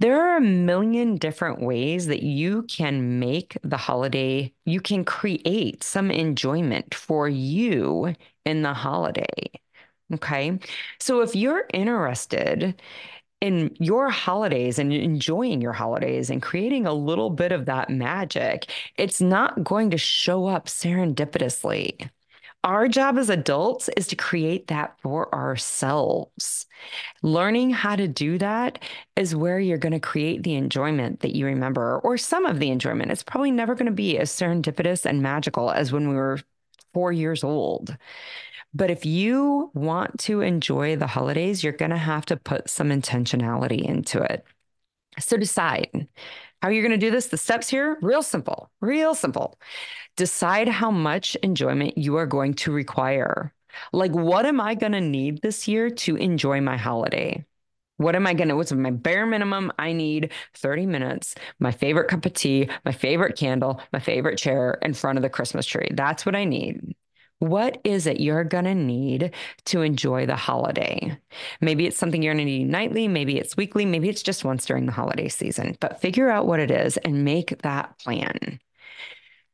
There 0.00 0.20
are 0.20 0.36
a 0.36 0.40
million 0.40 1.16
different 1.16 1.60
ways 1.60 2.06
that 2.06 2.22
you 2.22 2.62
can 2.64 3.18
make 3.18 3.58
the 3.64 3.76
holiday, 3.76 4.52
you 4.64 4.80
can 4.80 5.04
create 5.04 5.82
some 5.82 6.10
enjoyment 6.10 6.94
for 6.94 7.28
you 7.28 8.14
in 8.44 8.62
the 8.62 8.74
holiday. 8.74 9.50
Okay. 10.14 10.58
So 11.00 11.20
if 11.22 11.34
you're 11.36 11.66
interested 11.74 12.80
in 13.40 13.76
your 13.80 14.10
holidays 14.10 14.78
and 14.78 14.92
enjoying 14.92 15.60
your 15.60 15.72
holidays 15.72 16.30
and 16.30 16.42
creating 16.42 16.86
a 16.86 16.94
little 16.94 17.30
bit 17.30 17.52
of 17.52 17.66
that 17.66 17.90
magic, 17.90 18.70
it's 18.96 19.20
not 19.20 19.64
going 19.64 19.90
to 19.90 19.98
show 19.98 20.46
up 20.46 20.66
serendipitously. 20.66 22.10
Our 22.64 22.88
job 22.88 23.18
as 23.18 23.30
adults 23.30 23.88
is 23.96 24.08
to 24.08 24.16
create 24.16 24.66
that 24.66 24.98
for 25.00 25.32
ourselves. 25.34 26.66
Learning 27.22 27.70
how 27.70 27.94
to 27.94 28.08
do 28.08 28.36
that 28.38 28.80
is 29.16 29.34
where 29.34 29.60
you're 29.60 29.78
going 29.78 29.92
to 29.92 30.00
create 30.00 30.42
the 30.42 30.54
enjoyment 30.54 31.20
that 31.20 31.36
you 31.36 31.46
remember, 31.46 32.00
or 32.00 32.18
some 32.18 32.46
of 32.46 32.58
the 32.58 32.70
enjoyment. 32.70 33.12
It's 33.12 33.22
probably 33.22 33.52
never 33.52 33.74
going 33.74 33.86
to 33.86 33.92
be 33.92 34.18
as 34.18 34.30
serendipitous 34.30 35.06
and 35.06 35.22
magical 35.22 35.70
as 35.70 35.92
when 35.92 36.08
we 36.08 36.16
were 36.16 36.40
four 36.92 37.12
years 37.12 37.44
old. 37.44 37.96
But 38.74 38.90
if 38.90 39.06
you 39.06 39.70
want 39.74 40.18
to 40.20 40.40
enjoy 40.40 40.96
the 40.96 41.06
holidays, 41.06 41.62
you're 41.62 41.72
going 41.72 41.90
to 41.92 41.96
have 41.96 42.26
to 42.26 42.36
put 42.36 42.68
some 42.68 42.90
intentionality 42.90 43.80
into 43.82 44.20
it. 44.20 44.44
So 45.18 45.36
decide 45.36 46.08
how 46.60 46.68
you're 46.68 46.86
going 46.86 46.98
to 46.98 47.06
do 47.06 47.10
this. 47.10 47.28
The 47.28 47.38
steps 47.38 47.68
here, 47.68 47.98
real 48.02 48.22
simple, 48.22 48.70
real 48.80 49.14
simple. 49.14 49.58
Decide 50.18 50.66
how 50.66 50.90
much 50.90 51.36
enjoyment 51.44 51.96
you 51.96 52.16
are 52.16 52.26
going 52.26 52.54
to 52.54 52.72
require. 52.72 53.54
Like, 53.92 54.10
what 54.10 54.46
am 54.46 54.60
I 54.60 54.74
going 54.74 54.90
to 54.90 55.00
need 55.00 55.42
this 55.42 55.68
year 55.68 55.90
to 55.90 56.16
enjoy 56.16 56.60
my 56.60 56.76
holiday? 56.76 57.46
What 57.98 58.16
am 58.16 58.26
I 58.26 58.34
going 58.34 58.48
to, 58.48 58.56
what's 58.56 58.72
my 58.72 58.90
bare 58.90 59.26
minimum? 59.26 59.70
I 59.78 59.92
need 59.92 60.32
30 60.54 60.86
minutes, 60.86 61.36
my 61.60 61.70
favorite 61.70 62.08
cup 62.08 62.26
of 62.26 62.32
tea, 62.32 62.68
my 62.84 62.90
favorite 62.90 63.36
candle, 63.36 63.80
my 63.92 64.00
favorite 64.00 64.38
chair 64.38 64.76
in 64.82 64.92
front 64.92 65.18
of 65.18 65.22
the 65.22 65.30
Christmas 65.30 65.64
tree. 65.64 65.90
That's 65.94 66.26
what 66.26 66.34
I 66.34 66.42
need. 66.42 66.96
What 67.38 67.80
is 67.84 68.08
it 68.08 68.18
you're 68.18 68.42
going 68.42 68.64
to 68.64 68.74
need 68.74 69.32
to 69.66 69.82
enjoy 69.82 70.26
the 70.26 70.34
holiday? 70.34 71.16
Maybe 71.60 71.86
it's 71.86 71.96
something 71.96 72.24
you're 72.24 72.34
going 72.34 72.44
to 72.44 72.52
need 72.52 72.68
nightly, 72.68 73.06
maybe 73.06 73.38
it's 73.38 73.56
weekly, 73.56 73.84
maybe 73.84 74.08
it's 74.08 74.24
just 74.24 74.44
once 74.44 74.66
during 74.66 74.86
the 74.86 74.92
holiday 74.92 75.28
season, 75.28 75.76
but 75.78 76.00
figure 76.00 76.28
out 76.28 76.48
what 76.48 76.58
it 76.58 76.72
is 76.72 76.96
and 76.96 77.24
make 77.24 77.62
that 77.62 77.96
plan. 78.00 78.58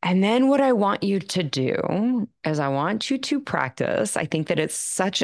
And 0.04 0.22
then 0.22 0.48
what 0.48 0.60
I 0.60 0.72
want 0.72 1.02
you 1.02 1.18
to 1.18 1.42
do 1.42 2.28
is 2.44 2.58
I 2.60 2.68
want 2.68 3.10
you 3.10 3.18
to 3.18 3.40
practice. 3.40 4.16
I 4.16 4.26
think 4.26 4.46
that 4.48 4.58
it's 4.60 4.76
such 4.76 5.22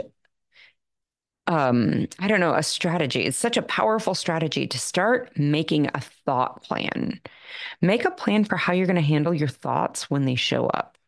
um 1.46 2.06
I 2.18 2.28
don't 2.28 2.40
know, 2.40 2.54
a 2.54 2.62
strategy. 2.62 3.22
It's 3.22 3.36
such 3.36 3.56
a 3.56 3.62
powerful 3.62 4.14
strategy 4.14 4.66
to 4.66 4.78
start 4.78 5.36
making 5.38 5.88
a 5.94 6.00
thought 6.00 6.62
plan. 6.62 7.20
Make 7.82 8.04
a 8.04 8.10
plan 8.10 8.44
for 8.44 8.56
how 8.56 8.72
you're 8.74 8.86
going 8.86 8.96
to 8.96 9.02
handle 9.02 9.34
your 9.34 9.48
thoughts 9.48 10.10
when 10.10 10.26
they 10.26 10.36
show 10.36 10.66
up. 10.68 10.98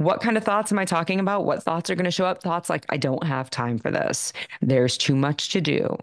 What 0.00 0.22
kind 0.22 0.38
of 0.38 0.44
thoughts 0.44 0.72
am 0.72 0.78
I 0.78 0.86
talking 0.86 1.20
about? 1.20 1.44
What 1.44 1.62
thoughts 1.62 1.90
are 1.90 1.94
going 1.94 2.06
to 2.06 2.10
show 2.10 2.24
up? 2.24 2.42
Thoughts 2.42 2.70
like, 2.70 2.86
I 2.88 2.96
don't 2.96 3.22
have 3.22 3.50
time 3.50 3.78
for 3.78 3.90
this. 3.90 4.32
There's 4.62 4.96
too 4.96 5.14
much 5.14 5.50
to 5.50 5.60
do. 5.60 5.94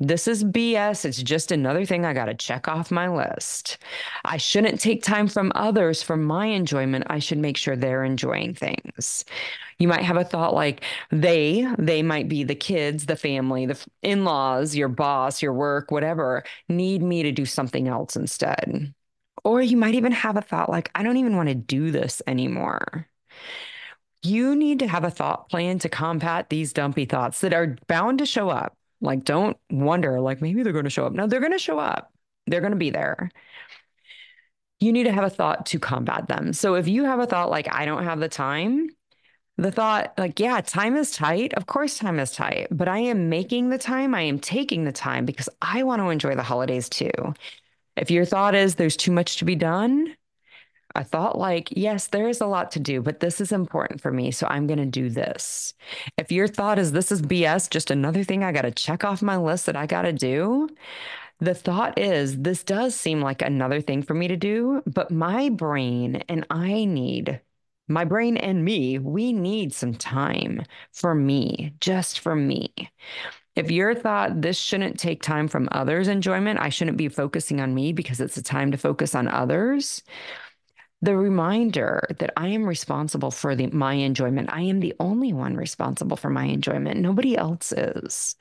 This 0.00 0.26
is 0.26 0.42
BS. 0.42 1.04
It's 1.04 1.22
just 1.22 1.52
another 1.52 1.84
thing 1.86 2.04
I 2.04 2.14
got 2.14 2.24
to 2.24 2.34
check 2.34 2.66
off 2.66 2.90
my 2.90 3.06
list. 3.06 3.78
I 4.24 4.38
shouldn't 4.38 4.80
take 4.80 5.04
time 5.04 5.28
from 5.28 5.52
others 5.54 6.02
for 6.02 6.16
my 6.16 6.46
enjoyment. 6.46 7.04
I 7.06 7.20
should 7.20 7.38
make 7.38 7.56
sure 7.56 7.76
they're 7.76 8.02
enjoying 8.02 8.54
things. 8.54 9.24
You 9.78 9.86
might 9.86 10.02
have 10.02 10.16
a 10.16 10.24
thought 10.24 10.52
like 10.52 10.82
they, 11.12 11.64
they 11.78 12.02
might 12.02 12.28
be 12.28 12.42
the 12.42 12.56
kids, 12.56 13.06
the 13.06 13.14
family, 13.14 13.66
the 13.66 13.78
in 14.02 14.24
laws, 14.24 14.74
your 14.74 14.88
boss, 14.88 15.40
your 15.40 15.52
work, 15.52 15.92
whatever, 15.92 16.42
need 16.68 17.04
me 17.04 17.22
to 17.22 17.30
do 17.30 17.46
something 17.46 17.86
else 17.86 18.16
instead. 18.16 18.92
Or 19.44 19.62
you 19.62 19.76
might 19.76 19.94
even 19.94 20.10
have 20.10 20.36
a 20.36 20.42
thought 20.42 20.70
like, 20.70 20.90
I 20.96 21.04
don't 21.04 21.18
even 21.18 21.36
want 21.36 21.50
to 21.50 21.54
do 21.54 21.92
this 21.92 22.20
anymore. 22.26 23.08
You 24.22 24.56
need 24.56 24.78
to 24.78 24.88
have 24.88 25.04
a 25.04 25.10
thought 25.10 25.50
plan 25.50 25.78
to 25.80 25.88
combat 25.88 26.48
these 26.48 26.72
dumpy 26.72 27.04
thoughts 27.04 27.40
that 27.42 27.52
are 27.52 27.76
bound 27.88 28.18
to 28.18 28.26
show 28.26 28.48
up. 28.48 28.76
Like, 29.00 29.24
don't 29.24 29.56
wonder, 29.70 30.20
like, 30.20 30.40
maybe 30.40 30.62
they're 30.62 30.72
going 30.72 30.84
to 30.84 30.90
show 30.90 31.04
up. 31.04 31.12
No, 31.12 31.26
they're 31.26 31.40
going 31.40 31.52
to 31.52 31.58
show 31.58 31.78
up, 31.78 32.10
they're 32.46 32.60
going 32.60 32.72
to 32.72 32.76
be 32.76 32.90
there. 32.90 33.30
You 34.80 34.92
need 34.92 35.04
to 35.04 35.12
have 35.12 35.24
a 35.24 35.30
thought 35.30 35.66
to 35.66 35.78
combat 35.78 36.26
them. 36.26 36.52
So 36.52 36.74
if 36.74 36.88
you 36.88 37.04
have 37.04 37.20
a 37.20 37.26
thought 37.26 37.50
like, 37.50 37.72
I 37.72 37.84
don't 37.84 38.04
have 38.04 38.20
the 38.20 38.28
time, 38.28 38.88
the 39.56 39.70
thought, 39.70 40.14
like, 40.18 40.40
yeah, 40.40 40.60
time 40.60 40.96
is 40.96 41.12
tight. 41.12 41.54
Of 41.54 41.66
course, 41.66 41.98
time 41.98 42.18
is 42.18 42.32
tight, 42.32 42.68
but 42.70 42.88
I 42.88 42.98
am 42.98 43.28
making 43.28 43.70
the 43.70 43.78
time. 43.78 44.14
I 44.14 44.22
am 44.22 44.38
taking 44.38 44.84
the 44.84 44.92
time 44.92 45.24
because 45.24 45.48
I 45.62 45.84
want 45.84 46.00
to 46.00 46.10
enjoy 46.10 46.34
the 46.34 46.42
holidays 46.42 46.88
too. 46.88 47.10
If 47.96 48.10
your 48.10 48.24
thought 48.24 48.54
is 48.54 48.74
there's 48.74 48.96
too 48.96 49.12
much 49.12 49.36
to 49.36 49.44
be 49.44 49.54
done, 49.54 50.16
I 50.94 51.02
thought, 51.02 51.38
like, 51.38 51.68
yes, 51.76 52.08
there 52.08 52.28
is 52.28 52.40
a 52.40 52.46
lot 52.46 52.70
to 52.72 52.80
do, 52.80 53.02
but 53.02 53.20
this 53.20 53.40
is 53.40 53.52
important 53.52 54.00
for 54.00 54.12
me. 54.12 54.30
So 54.30 54.46
I'm 54.48 54.66
going 54.66 54.78
to 54.78 54.86
do 54.86 55.10
this. 55.10 55.74
If 56.18 56.30
your 56.32 56.48
thought 56.48 56.78
is 56.78 56.92
this 56.92 57.10
is 57.12 57.22
BS, 57.22 57.70
just 57.70 57.90
another 57.90 58.24
thing 58.24 58.44
I 58.44 58.52
got 58.52 58.62
to 58.62 58.70
check 58.70 59.04
off 59.04 59.22
my 59.22 59.36
list 59.36 59.66
that 59.66 59.76
I 59.76 59.86
got 59.86 60.02
to 60.02 60.12
do, 60.12 60.68
the 61.40 61.54
thought 61.54 61.98
is 61.98 62.40
this 62.42 62.62
does 62.62 62.94
seem 62.94 63.20
like 63.20 63.42
another 63.42 63.80
thing 63.80 64.02
for 64.02 64.14
me 64.14 64.28
to 64.28 64.36
do, 64.36 64.82
but 64.86 65.10
my 65.10 65.48
brain 65.48 66.22
and 66.28 66.46
I 66.50 66.84
need 66.84 67.40
my 67.88 68.04
brain 68.04 68.36
and 68.36 68.64
me, 68.64 68.98
we 68.98 69.32
need 69.32 69.74
some 69.74 69.94
time 69.94 70.62
for 70.92 71.14
me, 71.14 71.74
just 71.80 72.20
for 72.20 72.34
me. 72.34 72.72
If 73.56 73.70
your 73.70 73.94
thought 73.94 74.40
this 74.40 74.58
shouldn't 74.58 74.98
take 74.98 75.22
time 75.22 75.48
from 75.48 75.68
others' 75.70 76.08
enjoyment, 76.08 76.58
I 76.60 76.70
shouldn't 76.70 76.96
be 76.96 77.08
focusing 77.08 77.60
on 77.60 77.74
me 77.74 77.92
because 77.92 78.20
it's 78.20 78.36
a 78.36 78.42
time 78.42 78.72
to 78.72 78.78
focus 78.78 79.14
on 79.14 79.28
others, 79.28 80.02
the 81.02 81.16
reminder 81.16 82.06
that 82.18 82.32
I 82.36 82.48
am 82.48 82.64
responsible 82.64 83.30
for 83.30 83.54
the, 83.54 83.66
my 83.68 83.94
enjoyment. 83.94 84.50
I 84.52 84.62
am 84.62 84.80
the 84.80 84.94
only 85.00 85.32
one 85.32 85.56
responsible 85.56 86.16
for 86.16 86.30
my 86.30 86.44
enjoyment. 86.44 87.00
Nobody 87.00 87.36
else 87.36 87.72
is. 87.72 88.36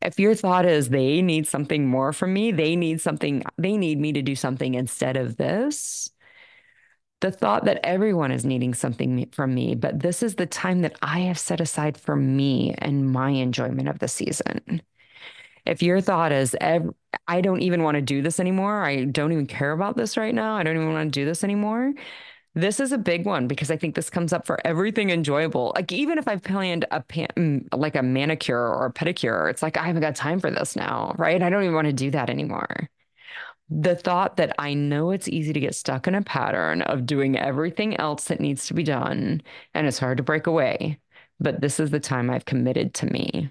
If 0.00 0.18
your 0.18 0.34
thought 0.34 0.64
is 0.64 0.88
they 0.88 1.20
need 1.20 1.46
something 1.46 1.86
more 1.86 2.12
from 2.12 2.32
me, 2.32 2.52
they 2.52 2.74
need 2.74 3.00
something, 3.02 3.42
they 3.58 3.76
need 3.76 3.98
me 3.98 4.12
to 4.14 4.22
do 4.22 4.34
something 4.34 4.74
instead 4.74 5.16
of 5.16 5.36
this. 5.36 6.10
The 7.20 7.30
thought 7.30 7.66
that 7.66 7.84
everyone 7.84 8.32
is 8.32 8.46
needing 8.46 8.72
something 8.72 9.28
from 9.32 9.54
me, 9.54 9.74
but 9.74 10.00
this 10.00 10.22
is 10.22 10.36
the 10.36 10.46
time 10.46 10.80
that 10.80 10.96
I 11.02 11.20
have 11.20 11.38
set 11.38 11.60
aside 11.60 11.98
for 11.98 12.16
me 12.16 12.74
and 12.78 13.12
my 13.12 13.28
enjoyment 13.28 13.88
of 13.88 13.98
the 13.98 14.08
season. 14.08 14.80
If 15.66 15.82
your 15.82 16.00
thought 16.00 16.32
is, 16.32 16.56
I 17.28 17.40
don't 17.40 17.62
even 17.62 17.82
want 17.82 17.96
to 17.96 18.02
do 18.02 18.22
this 18.22 18.40
anymore, 18.40 18.82
I 18.84 19.04
don't 19.04 19.32
even 19.32 19.46
care 19.46 19.72
about 19.72 19.96
this 19.96 20.16
right 20.16 20.34
now, 20.34 20.56
I 20.56 20.62
don't 20.62 20.76
even 20.76 20.92
want 20.92 21.12
to 21.12 21.20
do 21.20 21.24
this 21.24 21.44
anymore. 21.44 21.92
This 22.54 22.80
is 22.80 22.92
a 22.92 22.98
big 22.98 23.26
one 23.26 23.46
because 23.48 23.70
I 23.70 23.76
think 23.76 23.94
this 23.94 24.10
comes 24.10 24.32
up 24.32 24.46
for 24.46 24.58
everything 24.66 25.10
enjoyable. 25.10 25.72
Like 25.76 25.92
even 25.92 26.18
if 26.18 26.28
I've 26.28 26.42
planned 26.42 26.84
a 26.90 27.00
pan, 27.02 27.28
mm, 27.36 27.68
like 27.74 27.96
a 27.96 28.02
manicure 28.02 28.58
or 28.58 28.86
a 28.86 28.92
pedicure, 28.92 29.50
it's 29.50 29.62
like 29.62 29.76
I 29.76 29.84
haven't 29.86 30.02
got 30.02 30.16
time 30.16 30.40
for 30.40 30.50
this 30.50 30.76
now, 30.76 31.14
right? 31.18 31.42
I 31.42 31.50
don't 31.50 31.62
even 31.62 31.74
want 31.74 31.86
to 31.88 31.92
do 31.92 32.10
that 32.12 32.30
anymore. 32.30 32.90
the 33.70 33.94
thought 33.96 34.36
that 34.36 34.54
I 34.58 34.74
know 34.74 35.10
it's 35.12 35.28
easy 35.28 35.52
to 35.52 35.60
get 35.60 35.74
stuck 35.74 36.06
in 36.08 36.14
a 36.14 36.22
pattern 36.22 36.82
of 36.82 37.06
doing 37.06 37.38
everything 37.38 37.96
else 37.96 38.24
that 38.26 38.40
needs 38.40 38.66
to 38.66 38.74
be 38.74 38.82
done, 38.82 39.42
and 39.74 39.86
it's 39.86 39.98
hard 39.98 40.16
to 40.18 40.22
break 40.24 40.46
away, 40.46 41.00
but 41.40 41.60
this 41.60 41.80
is 41.80 41.90
the 41.90 42.00
time 42.00 42.30
I've 42.30 42.44
committed 42.46 42.94
to 42.94 43.06
me. 43.06 43.50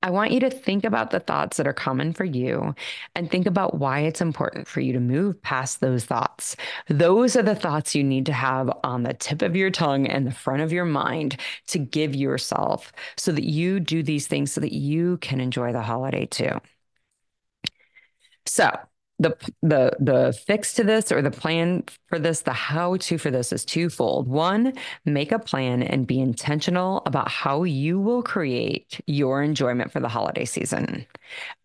I 0.00 0.10
want 0.10 0.30
you 0.30 0.38
to 0.40 0.50
think 0.50 0.84
about 0.84 1.10
the 1.10 1.18
thoughts 1.18 1.56
that 1.56 1.66
are 1.66 1.72
common 1.72 2.12
for 2.12 2.24
you 2.24 2.74
and 3.16 3.28
think 3.28 3.46
about 3.46 3.74
why 3.78 4.00
it's 4.00 4.20
important 4.20 4.68
for 4.68 4.80
you 4.80 4.92
to 4.92 5.00
move 5.00 5.42
past 5.42 5.80
those 5.80 6.04
thoughts. 6.04 6.54
Those 6.88 7.34
are 7.34 7.42
the 7.42 7.56
thoughts 7.56 7.96
you 7.96 8.04
need 8.04 8.24
to 8.26 8.32
have 8.32 8.70
on 8.84 9.02
the 9.02 9.14
tip 9.14 9.42
of 9.42 9.56
your 9.56 9.70
tongue 9.70 10.06
and 10.06 10.24
the 10.24 10.30
front 10.32 10.62
of 10.62 10.72
your 10.72 10.84
mind 10.84 11.36
to 11.68 11.80
give 11.80 12.14
yourself 12.14 12.92
so 13.16 13.32
that 13.32 13.44
you 13.44 13.80
do 13.80 14.04
these 14.04 14.28
things 14.28 14.52
so 14.52 14.60
that 14.60 14.72
you 14.72 15.16
can 15.18 15.40
enjoy 15.40 15.72
the 15.72 15.82
holiday 15.82 16.26
too. 16.26 16.60
So, 18.46 18.70
the 19.18 19.36
the 19.62 19.96
the 19.98 20.38
fix 20.46 20.72
to 20.74 20.84
this 20.84 21.10
or 21.10 21.20
the 21.22 21.30
plan 21.30 21.84
for 22.08 22.18
this 22.18 22.42
the 22.42 22.52
how 22.52 22.96
to 22.96 23.18
for 23.18 23.30
this 23.30 23.52
is 23.52 23.64
twofold. 23.64 24.28
One 24.28 24.74
make 25.04 25.32
a 25.32 25.38
plan 25.38 25.82
and 25.82 26.06
be 26.06 26.20
intentional 26.20 27.02
about 27.04 27.28
how 27.28 27.64
you 27.64 28.00
will 28.00 28.22
create 28.22 29.00
your 29.06 29.42
enjoyment 29.42 29.90
for 29.90 30.00
the 30.00 30.08
holiday 30.08 30.44
season. 30.44 31.04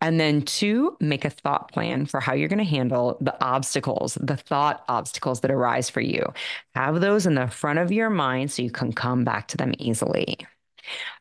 And 0.00 0.18
then 0.18 0.42
two 0.42 0.96
make 1.00 1.24
a 1.24 1.30
thought 1.30 1.70
plan 1.72 2.06
for 2.06 2.20
how 2.20 2.34
you're 2.34 2.48
going 2.48 2.58
to 2.58 2.64
handle 2.64 3.16
the 3.20 3.40
obstacles 3.44 4.18
the 4.20 4.36
thought 4.36 4.84
obstacles 4.88 5.40
that 5.40 5.50
arise 5.50 5.88
for 5.88 6.00
you. 6.00 6.32
Have 6.74 7.00
those 7.00 7.26
in 7.26 7.34
the 7.34 7.48
front 7.48 7.78
of 7.78 7.92
your 7.92 8.10
mind 8.10 8.50
so 8.50 8.62
you 8.62 8.70
can 8.70 8.92
come 8.92 9.24
back 9.24 9.48
to 9.48 9.56
them 9.56 9.74
easily 9.78 10.38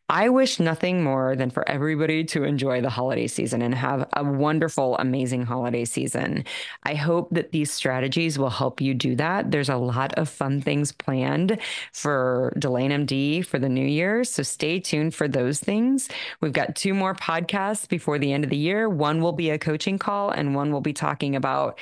I 0.09 0.29
wish 0.29 0.59
nothing 0.59 1.03
more 1.03 1.35
than 1.35 1.49
for 1.49 1.67
everybody 1.67 2.23
to 2.25 2.43
enjoy 2.43 2.81
the 2.81 2.89
holiday 2.89 3.25
season 3.27 3.61
and 3.61 3.73
have 3.73 4.07
a 4.13 4.23
wonderful, 4.23 4.97
amazing 4.97 5.45
holiday 5.45 5.85
season. 5.85 6.43
I 6.83 6.93
hope 6.93 7.29
that 7.31 7.51
these 7.51 7.71
strategies 7.71 8.37
will 8.37 8.49
help 8.49 8.81
you 8.81 8.93
do 8.93 9.15
that. 9.15 9.49
There's 9.49 9.69
a 9.69 9.77
lot 9.77 10.13
of 10.15 10.29
fun 10.29 10.61
things 10.61 10.91
planned 10.91 11.57
for 11.93 12.53
Delane 12.59 12.91
MD 12.91 13.45
for 13.45 13.59
the 13.59 13.69
new 13.69 13.85
year. 13.85 14.23
So 14.23 14.43
stay 14.43 14.79
tuned 14.79 15.15
for 15.15 15.27
those 15.27 15.59
things. 15.59 16.09
We've 16.41 16.53
got 16.53 16.75
two 16.75 16.93
more 16.93 17.15
podcasts 17.15 17.87
before 17.87 18.19
the 18.19 18.33
end 18.33 18.43
of 18.43 18.49
the 18.49 18.57
year. 18.57 18.89
One 18.89 19.21
will 19.21 19.31
be 19.31 19.49
a 19.49 19.57
coaching 19.57 19.97
call, 19.97 20.29
and 20.29 20.53
one 20.53 20.71
will 20.71 20.81
be 20.81 20.93
talking 20.93 21.35
about 21.35 21.79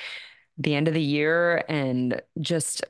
the 0.57 0.75
end 0.75 0.87
of 0.87 0.93
the 0.93 1.01
year 1.01 1.63
and 1.67 2.21
just 2.39 2.83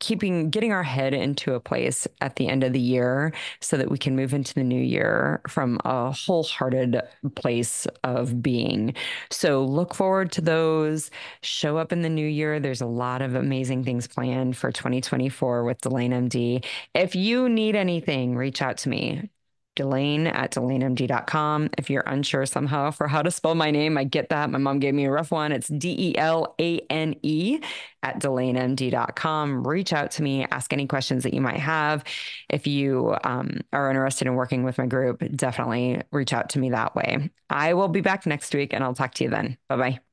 keeping 0.00 0.50
getting 0.50 0.72
our 0.72 0.82
head 0.82 1.14
into 1.14 1.54
a 1.54 1.60
place 1.60 2.06
at 2.20 2.36
the 2.36 2.48
end 2.48 2.64
of 2.64 2.72
the 2.72 2.80
year 2.80 3.32
so 3.60 3.76
that 3.76 3.90
we 3.90 3.98
can 3.98 4.16
move 4.16 4.34
into 4.34 4.52
the 4.54 4.64
new 4.64 4.80
year 4.80 5.40
from 5.48 5.78
a 5.84 6.10
wholehearted 6.10 7.00
place 7.36 7.86
of 8.02 8.42
being. 8.42 8.94
So 9.30 9.64
look 9.64 9.94
forward 9.94 10.32
to 10.32 10.40
those. 10.40 11.10
Show 11.42 11.78
up 11.78 11.92
in 11.92 12.02
the 12.02 12.08
new 12.08 12.26
year. 12.26 12.58
There's 12.60 12.80
a 12.80 12.86
lot 12.86 13.22
of 13.22 13.34
amazing 13.34 13.84
things 13.84 14.06
planned 14.08 14.56
for 14.56 14.72
2024 14.72 15.64
with 15.64 15.80
Delane 15.80 16.12
MD. 16.12 16.64
If 16.94 17.14
you 17.14 17.48
need 17.48 17.76
anything, 17.76 18.36
reach 18.36 18.62
out 18.62 18.76
to 18.78 18.88
me. 18.88 19.30
Delane 19.76 20.26
at 20.26 20.52
delanemd.com. 20.52 21.70
If 21.78 21.88
you're 21.90 22.02
unsure 22.06 22.44
somehow 22.46 22.90
for 22.90 23.08
how 23.08 23.22
to 23.22 23.30
spell 23.30 23.54
my 23.54 23.70
name, 23.70 23.96
I 23.96 24.04
get 24.04 24.28
that. 24.30 24.50
My 24.50 24.58
mom 24.58 24.78
gave 24.78 24.94
me 24.94 25.04
a 25.06 25.10
rough 25.10 25.30
one. 25.30 25.52
It's 25.52 25.68
D 25.68 25.94
E 25.98 26.18
L 26.18 26.54
A 26.60 26.80
N 26.90 27.14
E 27.22 27.60
at 28.02 28.20
delanemd.com. 28.20 29.66
Reach 29.66 29.92
out 29.92 30.10
to 30.12 30.22
me, 30.22 30.46
ask 30.50 30.72
any 30.72 30.86
questions 30.86 31.22
that 31.22 31.34
you 31.34 31.40
might 31.40 31.60
have. 31.60 32.04
If 32.48 32.66
you 32.66 33.16
um, 33.24 33.60
are 33.72 33.90
interested 33.90 34.26
in 34.26 34.34
working 34.34 34.64
with 34.64 34.78
my 34.78 34.86
group, 34.86 35.22
definitely 35.36 36.02
reach 36.12 36.32
out 36.32 36.50
to 36.50 36.58
me 36.58 36.70
that 36.70 36.94
way. 36.94 37.30
I 37.48 37.74
will 37.74 37.88
be 37.88 38.00
back 38.00 38.26
next 38.26 38.54
week 38.54 38.72
and 38.72 38.82
I'll 38.84 38.94
talk 38.94 39.14
to 39.14 39.24
you 39.24 39.30
then. 39.30 39.56
Bye 39.68 39.76
bye. 39.76 40.09